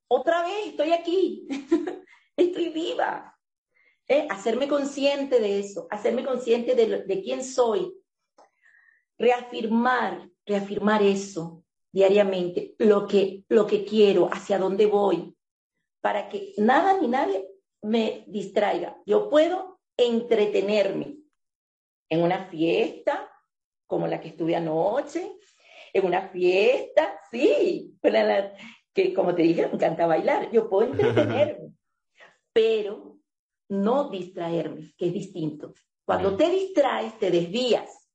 otra 0.08 0.42
vez 0.42 0.66
estoy 0.68 0.92
aquí, 0.92 1.48
estoy 2.44 2.68
viva. 2.70 3.38
¿eh? 4.08 4.26
Hacerme 4.30 4.68
consciente 4.68 5.40
de 5.40 5.60
eso, 5.60 5.86
hacerme 5.90 6.24
consciente 6.24 6.74
de, 6.74 7.04
de 7.04 7.22
quién 7.22 7.44
soy. 7.44 7.94
Reafirmar, 9.18 10.28
reafirmar 10.46 11.02
eso 11.02 11.64
diariamente, 11.92 12.74
lo 12.78 13.06
que, 13.06 13.44
lo 13.48 13.66
que 13.66 13.84
quiero, 13.84 14.28
hacia 14.32 14.58
dónde 14.58 14.86
voy, 14.86 15.36
para 16.00 16.28
que 16.28 16.54
nada 16.56 16.98
ni 16.98 17.06
nadie 17.06 17.46
me 17.82 18.24
distraiga. 18.26 18.96
Yo 19.04 19.28
puedo 19.28 19.80
entretenerme 19.96 21.18
en 22.08 22.22
una 22.22 22.46
fiesta 22.46 23.28
como 23.86 24.06
la 24.06 24.20
que 24.20 24.28
estuve 24.28 24.56
anoche, 24.56 25.36
en 25.92 26.06
una 26.06 26.28
fiesta, 26.30 27.20
sí, 27.30 27.94
que 28.94 29.12
como 29.12 29.34
te 29.34 29.42
dije, 29.42 29.66
me 29.66 29.74
encanta 29.74 30.06
bailar, 30.06 30.50
yo 30.50 30.70
puedo 30.70 30.90
entretenerme, 30.92 31.74
pero 32.52 33.18
no 33.68 34.10
distraerme, 34.10 34.92
que 34.96 35.06
es 35.06 35.12
distinto. 35.12 35.74
Cuando 36.04 36.36
te 36.36 36.50
distraes, 36.50 37.18
te 37.18 37.30
desvías, 37.30 38.10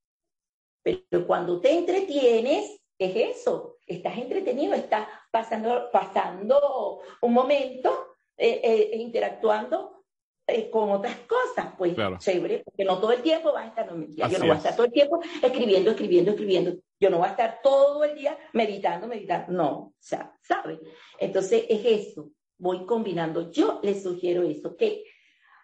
pero 0.84 1.26
cuando 1.26 1.60
te 1.60 1.72
entretienes, 1.72 2.80
es 3.00 3.38
eso, 3.38 3.78
estás 3.86 4.18
entretenido, 4.18 4.74
estás 4.74 5.08
pasando, 5.32 5.90
pasando 5.92 7.02
un 7.22 7.34
momento, 7.34 8.16
eh, 8.36 8.62
eh, 8.64 8.98
interactuando 8.98 10.04
eh, 10.48 10.70
con 10.70 10.90
otras 10.92 11.18
cosas, 11.22 11.74
pues 11.78 11.96
chévere, 12.20 12.64
porque 12.64 12.86
no 12.86 13.00
todo 13.00 13.12
el 13.12 13.22
tiempo 13.22 13.52
vas 13.52 13.66
a 13.66 13.68
estar, 13.68 13.92
no, 13.94 14.08
yo 14.08 14.40
no 14.40 14.46
voy 14.46 14.52
a 14.52 14.58
estar 14.58 14.76
todo 14.76 14.86
el 14.86 14.94
tiempo 14.94 15.20
escribiendo, 15.42 15.92
escribiendo, 15.92 16.32
escribiendo, 16.32 16.74
yo 17.00 17.10
no 17.10 17.18
voy 17.18 17.28
a 17.28 17.32
estar 17.32 17.60
todo 17.62 18.04
el 18.04 18.16
día 18.16 18.38
meditando, 18.54 19.08
meditando, 19.08 19.52
no, 19.52 19.78
o 19.78 19.94
sea, 20.00 20.34
¿sabes? 20.42 20.80
Entonces 21.20 21.66
es 21.68 21.86
eso, 21.86 22.30
voy 22.58 22.86
combinando, 22.86 23.52
yo 23.52 23.80
les 23.84 24.04
sugiero 24.04 24.44
eso, 24.44 24.76
que 24.76 25.04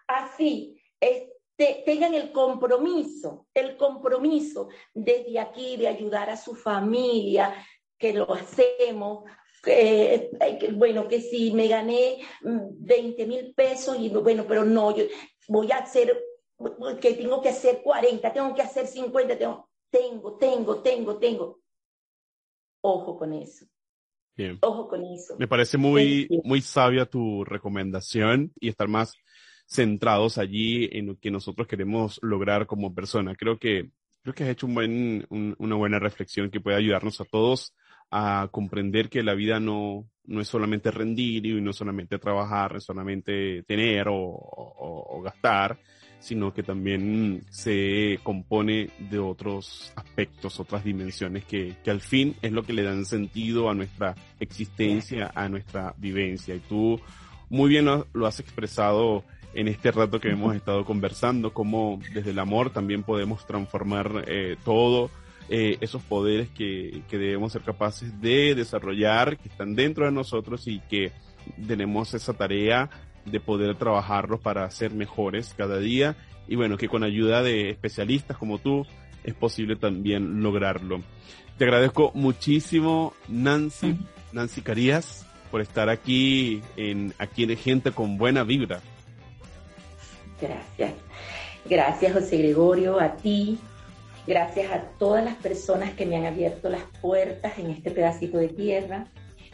así 0.08 0.82
este, 1.00 1.84
tengan 1.86 2.14
el 2.14 2.32
compromiso, 2.32 3.48
el 3.54 3.78
compromiso 3.78 4.70
desde 4.94 5.40
aquí 5.40 5.78
de 5.78 5.88
ayudar 5.88 6.30
a 6.30 6.38
su 6.38 6.56
familia, 6.56 7.54
que 7.98 8.14
lo 8.14 8.34
hacemos, 8.34 9.24
bueno, 10.74 11.08
que 11.08 11.22
si 11.22 11.52
me 11.54 11.68
gané 11.68 12.20
20 12.42 13.26
mm, 13.26 13.30
mil 13.30 13.54
pesos 13.54 13.98
y 13.98 14.10
bueno, 14.10 14.46
pero 14.48 14.66
no, 14.66 14.96
yo 14.96 15.06
voy 15.48 15.72
a 15.72 15.78
hacer, 15.78 16.22
que 17.00 17.14
tengo 17.14 17.42
que 17.42 17.50
hacer 17.50 17.82
40, 17.82 18.34
tengo 18.34 18.54
que 18.54 18.62
hacer 18.62 18.88
50, 18.88 19.38
tengo, 19.38 19.70
tengo, 19.90 20.38
tengo, 20.38 20.82
tengo, 20.82 21.18
tengo. 21.18 21.60
Ojo 22.82 23.18
con 23.18 23.32
eso. 23.32 23.66
Bien. 24.36 24.58
Ojo 24.62 24.88
con 24.88 25.04
eso. 25.06 25.36
Me 25.38 25.48
parece 25.48 25.78
muy, 25.78 26.28
muy 26.44 26.62
sabia 26.62 27.06
tu 27.06 27.44
recomendación 27.44 28.52
y 28.60 28.70
estar 28.70 28.88
más 28.88 29.14
centrados 29.68 30.38
allí 30.38 30.90
en 30.92 31.08
lo 31.08 31.18
que 31.18 31.32
nosotros 31.32 31.68
queremos 31.68 32.20
lograr 32.22 32.66
como 32.66 32.94
persona. 32.94 33.36
Creo 33.36 33.58
que, 33.58 33.92
creo 34.22 34.34
que 34.34 34.44
has 34.44 34.50
hecho 34.50 34.68
un 34.68 34.76
buen, 34.76 35.28
una 35.30 35.76
buena 35.76 36.00
reflexión 36.00 36.50
que 36.50 36.60
puede 36.60 36.78
ayudarnos 36.78 37.22
a 37.22 37.26
todos 37.26 37.74
a 38.16 38.48
comprender 38.52 39.10
que 39.10 39.24
la 39.24 39.34
vida 39.34 39.60
no, 39.60 40.08
no 40.26 40.42
es 40.42 40.48
solamente 40.48 40.92
rendir 40.92 41.46
y 41.46 41.60
no 41.62 41.72
es 41.72 41.76
solamente 41.76 42.20
trabajar, 42.20 42.72
no 42.72 42.78
es 42.78 42.84
solamente 42.84 43.64
tener 43.64 44.08
o, 44.08 44.16
o, 44.16 45.22
gastar, 45.24 45.80
sino 46.24 46.54
que 46.54 46.64
también 46.64 47.44
se 47.50 48.18
compone 48.24 48.92
de 48.98 49.20
otros 49.20 49.92
aspectos, 49.98 50.58
otras 50.58 50.86
dimensiones 50.86 51.44
que, 51.44 51.76
que 51.84 51.92
al 51.92 52.00
fin 52.00 52.38
es 52.42 52.54
lo 52.54 52.64
que 52.64 52.72
le 52.72 52.84
dan 52.84 53.04
sentido 53.04 53.70
a 53.70 53.76
nuestra 53.76 54.16
existencia, 54.40 55.32
a 55.36 55.50
nuestra 55.50 55.94
vivencia. 55.98 56.56
Y 56.56 56.60
tú 56.60 56.98
muy 57.50 57.70
bien 57.70 57.86
lo, 57.86 58.26
has 58.26 58.40
expresado 58.40 59.26
en 59.54 59.68
este 59.68 59.92
rato 59.92 60.22
que 60.22 60.30
hemos 60.30 60.56
estado 60.56 60.86
conversando, 60.86 61.54
cómo 61.54 62.00
desde 62.14 62.32
el 62.32 62.40
amor 62.40 62.70
también 62.70 63.04
podemos 63.04 63.46
transformar 63.46 64.24
eh, 64.26 64.56
todo 64.64 65.12
eh, 65.50 65.78
esos 65.82 66.02
poderes 66.04 66.48
que, 66.52 67.02
que, 67.10 67.18
debemos 67.18 67.52
ser 67.52 67.64
capaces 67.64 68.22
de 68.22 68.56
desarrollar, 68.56 69.38
que 69.38 69.50
están 69.50 69.76
dentro 69.76 70.06
de 70.06 70.14
nosotros 70.14 70.70
y 70.70 70.80
que 70.90 71.12
tenemos 71.68 72.14
esa 72.14 72.34
tarea 72.34 72.90
de 73.26 73.40
poder 73.40 73.76
trabajarlos 73.76 74.40
para 74.40 74.70
ser 74.72 74.92
mejores 74.92 75.54
cada 75.58 75.80
día 75.80 76.16
y 76.48 76.56
bueno, 76.56 76.78
que 76.78 76.88
con 76.88 77.04
ayuda 77.04 77.42
de 77.42 77.70
especialistas 77.70 78.38
como 78.38 78.60
tú 78.60 78.86
es 79.24 79.34
posible 79.34 79.76
también 79.76 80.42
lograrlo. 80.42 81.02
Te 81.58 81.66
agradezco 81.66 82.12
muchísimo, 82.14 83.14
Nancy, 83.28 83.98
Nancy 84.32 84.62
Carías, 84.62 85.26
por 85.52 85.62
estar 85.62 85.88
aquí 85.90 86.62
en 86.76 87.14
aquí 87.20 87.46
de 87.46 87.56
Gente 87.56 87.92
con 87.92 88.18
Buena 88.18 88.44
Vibra. 88.44 88.82
Gracias. 90.42 90.94
Gracias, 91.70 92.12
José 92.12 92.38
Gregorio, 92.38 93.00
a 93.00 93.16
ti, 93.16 93.58
gracias 94.28 94.70
a 94.72 94.82
todas 95.00 95.24
las 95.24 95.36
personas 95.36 95.92
que 95.92 96.06
me 96.06 96.18
han 96.18 96.26
abierto 96.26 96.70
las 96.70 96.84
puertas 97.02 97.58
en 97.58 97.70
este 97.70 97.92
pedacito 97.92 98.38
de 98.38 98.50
tierra. 98.50 99.08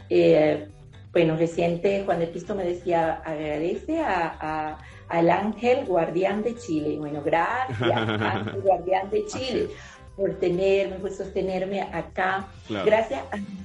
Eh, 0.08 0.68
bueno, 1.12 1.36
reciente 1.36 2.02
Juan 2.04 2.20
de 2.20 2.30
Cristo 2.30 2.54
me 2.54 2.64
decía, 2.64 3.22
agradece 3.24 4.00
a, 4.00 4.78
al 5.08 5.30
ángel 5.30 5.84
guardián 5.86 6.42
de 6.42 6.56
Chile. 6.56 6.96
Bueno, 6.98 7.20
gracias, 7.22 7.80
ángel 7.90 8.60
guardián 8.62 9.10
de 9.10 9.26
Chile, 9.26 9.68
por 10.16 10.34
tenerme, 10.36 10.96
por 10.96 11.10
sostenerme 11.10 11.82
acá. 11.82 12.46
Gracias 12.68 13.22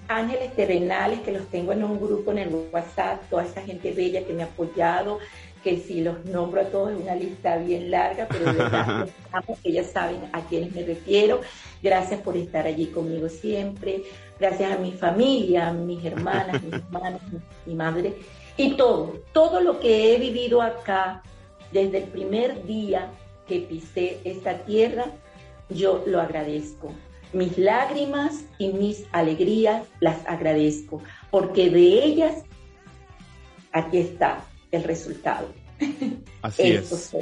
a 0.08 0.18
ángeles 0.18 0.56
terrenales 0.56 1.20
que 1.20 1.32
los 1.32 1.46
tengo 1.48 1.74
en 1.74 1.84
un 1.84 2.00
grupo 2.00 2.32
en 2.32 2.40
el 2.40 2.56
WhatsApp, 2.72 3.22
toda 3.30 3.46
esa 3.46 3.62
gente 3.62 3.92
bella 3.92 4.26
que 4.26 4.34
me 4.34 4.44
ha 4.44 4.48
apoyado, 4.48 5.20
que 5.66 5.78
si 5.78 6.02
los 6.02 6.24
nombro 6.26 6.62
a 6.62 6.66
todos 6.66 6.92
es 6.92 7.02
una 7.02 7.16
lista 7.16 7.58
bien 7.58 7.90
larga, 7.90 8.28
pero 8.30 8.46
de 8.46 8.52
verdad, 8.52 9.10
ellos 9.64 9.88
saben 9.88 10.20
a 10.32 10.42
quiénes 10.42 10.76
me 10.76 10.84
refiero. 10.84 11.42
Gracias 11.82 12.22
por 12.22 12.38
estar 12.38 12.68
allí 12.68 12.86
conmigo 12.86 13.28
siempre. 13.30 14.04
Gracias 14.40 14.72
a 14.72 14.78
mi 14.78 14.92
familia, 14.92 15.70
a 15.70 15.74
mis 15.74 16.06
hermanas, 16.06 16.62
mis 16.62 16.74
hermanos, 16.84 17.20
mi 17.66 17.74
madre 17.74 18.14
y 18.58 18.74
todo, 18.74 19.14
todo 19.34 19.60
lo 19.60 19.80
que 19.80 20.14
he 20.14 20.20
vivido 20.20 20.62
acá 20.62 21.24
desde 21.72 21.98
el 21.98 22.10
primer 22.10 22.64
día 22.68 23.10
que 23.48 23.62
pisé 23.62 24.20
esta 24.24 24.60
tierra, 24.66 25.06
yo 25.70 26.04
lo 26.06 26.22
agradezco. 26.22 26.94
Mis 27.34 27.58
lágrimas 27.58 28.46
y 28.60 28.68
mis 28.72 29.08
alegrías 29.12 29.88
las 30.00 30.28
agradezco, 30.28 31.02
porque 31.32 31.72
de 31.72 32.04
ellas 32.04 32.44
aquí 33.72 33.98
está 33.98 34.46
el 34.76 34.84
resultado. 34.84 35.54
Así 36.42 36.64
es. 36.72 37.16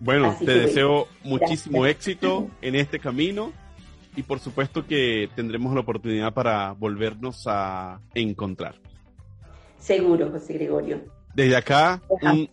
Bueno, 0.00 0.36
te 0.38 0.60
deseo 0.60 1.08
muchísimo 1.24 1.86
éxito 1.86 2.50
en 2.60 2.74
este 2.74 2.98
camino 2.98 3.52
y 4.14 4.22
por 4.22 4.40
supuesto 4.40 4.86
que 4.86 5.28
tendremos 5.34 5.74
la 5.74 5.80
oportunidad 5.80 6.32
para 6.32 6.72
volvernos 6.72 7.44
a 7.46 8.00
encontrar. 8.14 8.76
Seguro, 9.78 10.30
José 10.30 10.54
Gregorio. 10.54 11.04
Desde 11.34 11.54
acá, 11.54 12.00
un, 12.22 12.48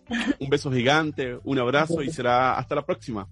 beso 0.50 0.70
gigante, 0.70 1.38
un 1.42 1.58
abrazo 1.58 2.02
y 2.02 2.10
será 2.12 2.58
hasta 2.58 2.74
la 2.74 2.82
próxima. 2.84 3.26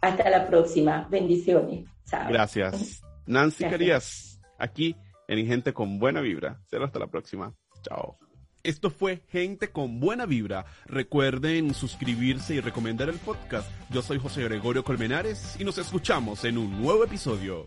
Hasta 0.00 0.30
la 0.30 0.46
próxima. 0.46 1.06
Bendiciones. 1.10 1.84
Gracias. 2.28 3.02
Nancy 3.26 3.64
Carías, 3.64 4.40
aquí 4.58 4.96
en 5.28 5.46
Gente 5.46 5.74
con 5.74 5.98
Buena 5.98 6.22
Vibra. 6.22 6.58
Será 6.66 6.86
hasta 6.86 6.98
la 6.98 7.06
próxima. 7.08 7.54
Chao. 7.82 8.18
Esto 8.62 8.90
fue 8.90 9.22
Gente 9.30 9.70
con 9.70 10.00
Buena 10.00 10.26
Vibra. 10.26 10.66
Recuerden 10.86 11.74
suscribirse 11.74 12.54
y 12.54 12.60
recomendar 12.60 13.08
el 13.08 13.18
podcast. 13.18 13.70
Yo 13.90 14.02
soy 14.02 14.18
José 14.18 14.42
Gregorio 14.44 14.84
Colmenares 14.84 15.56
y 15.58 15.64
nos 15.64 15.78
escuchamos 15.78 16.44
en 16.44 16.58
un 16.58 16.82
nuevo 16.82 17.04
episodio. 17.04 17.66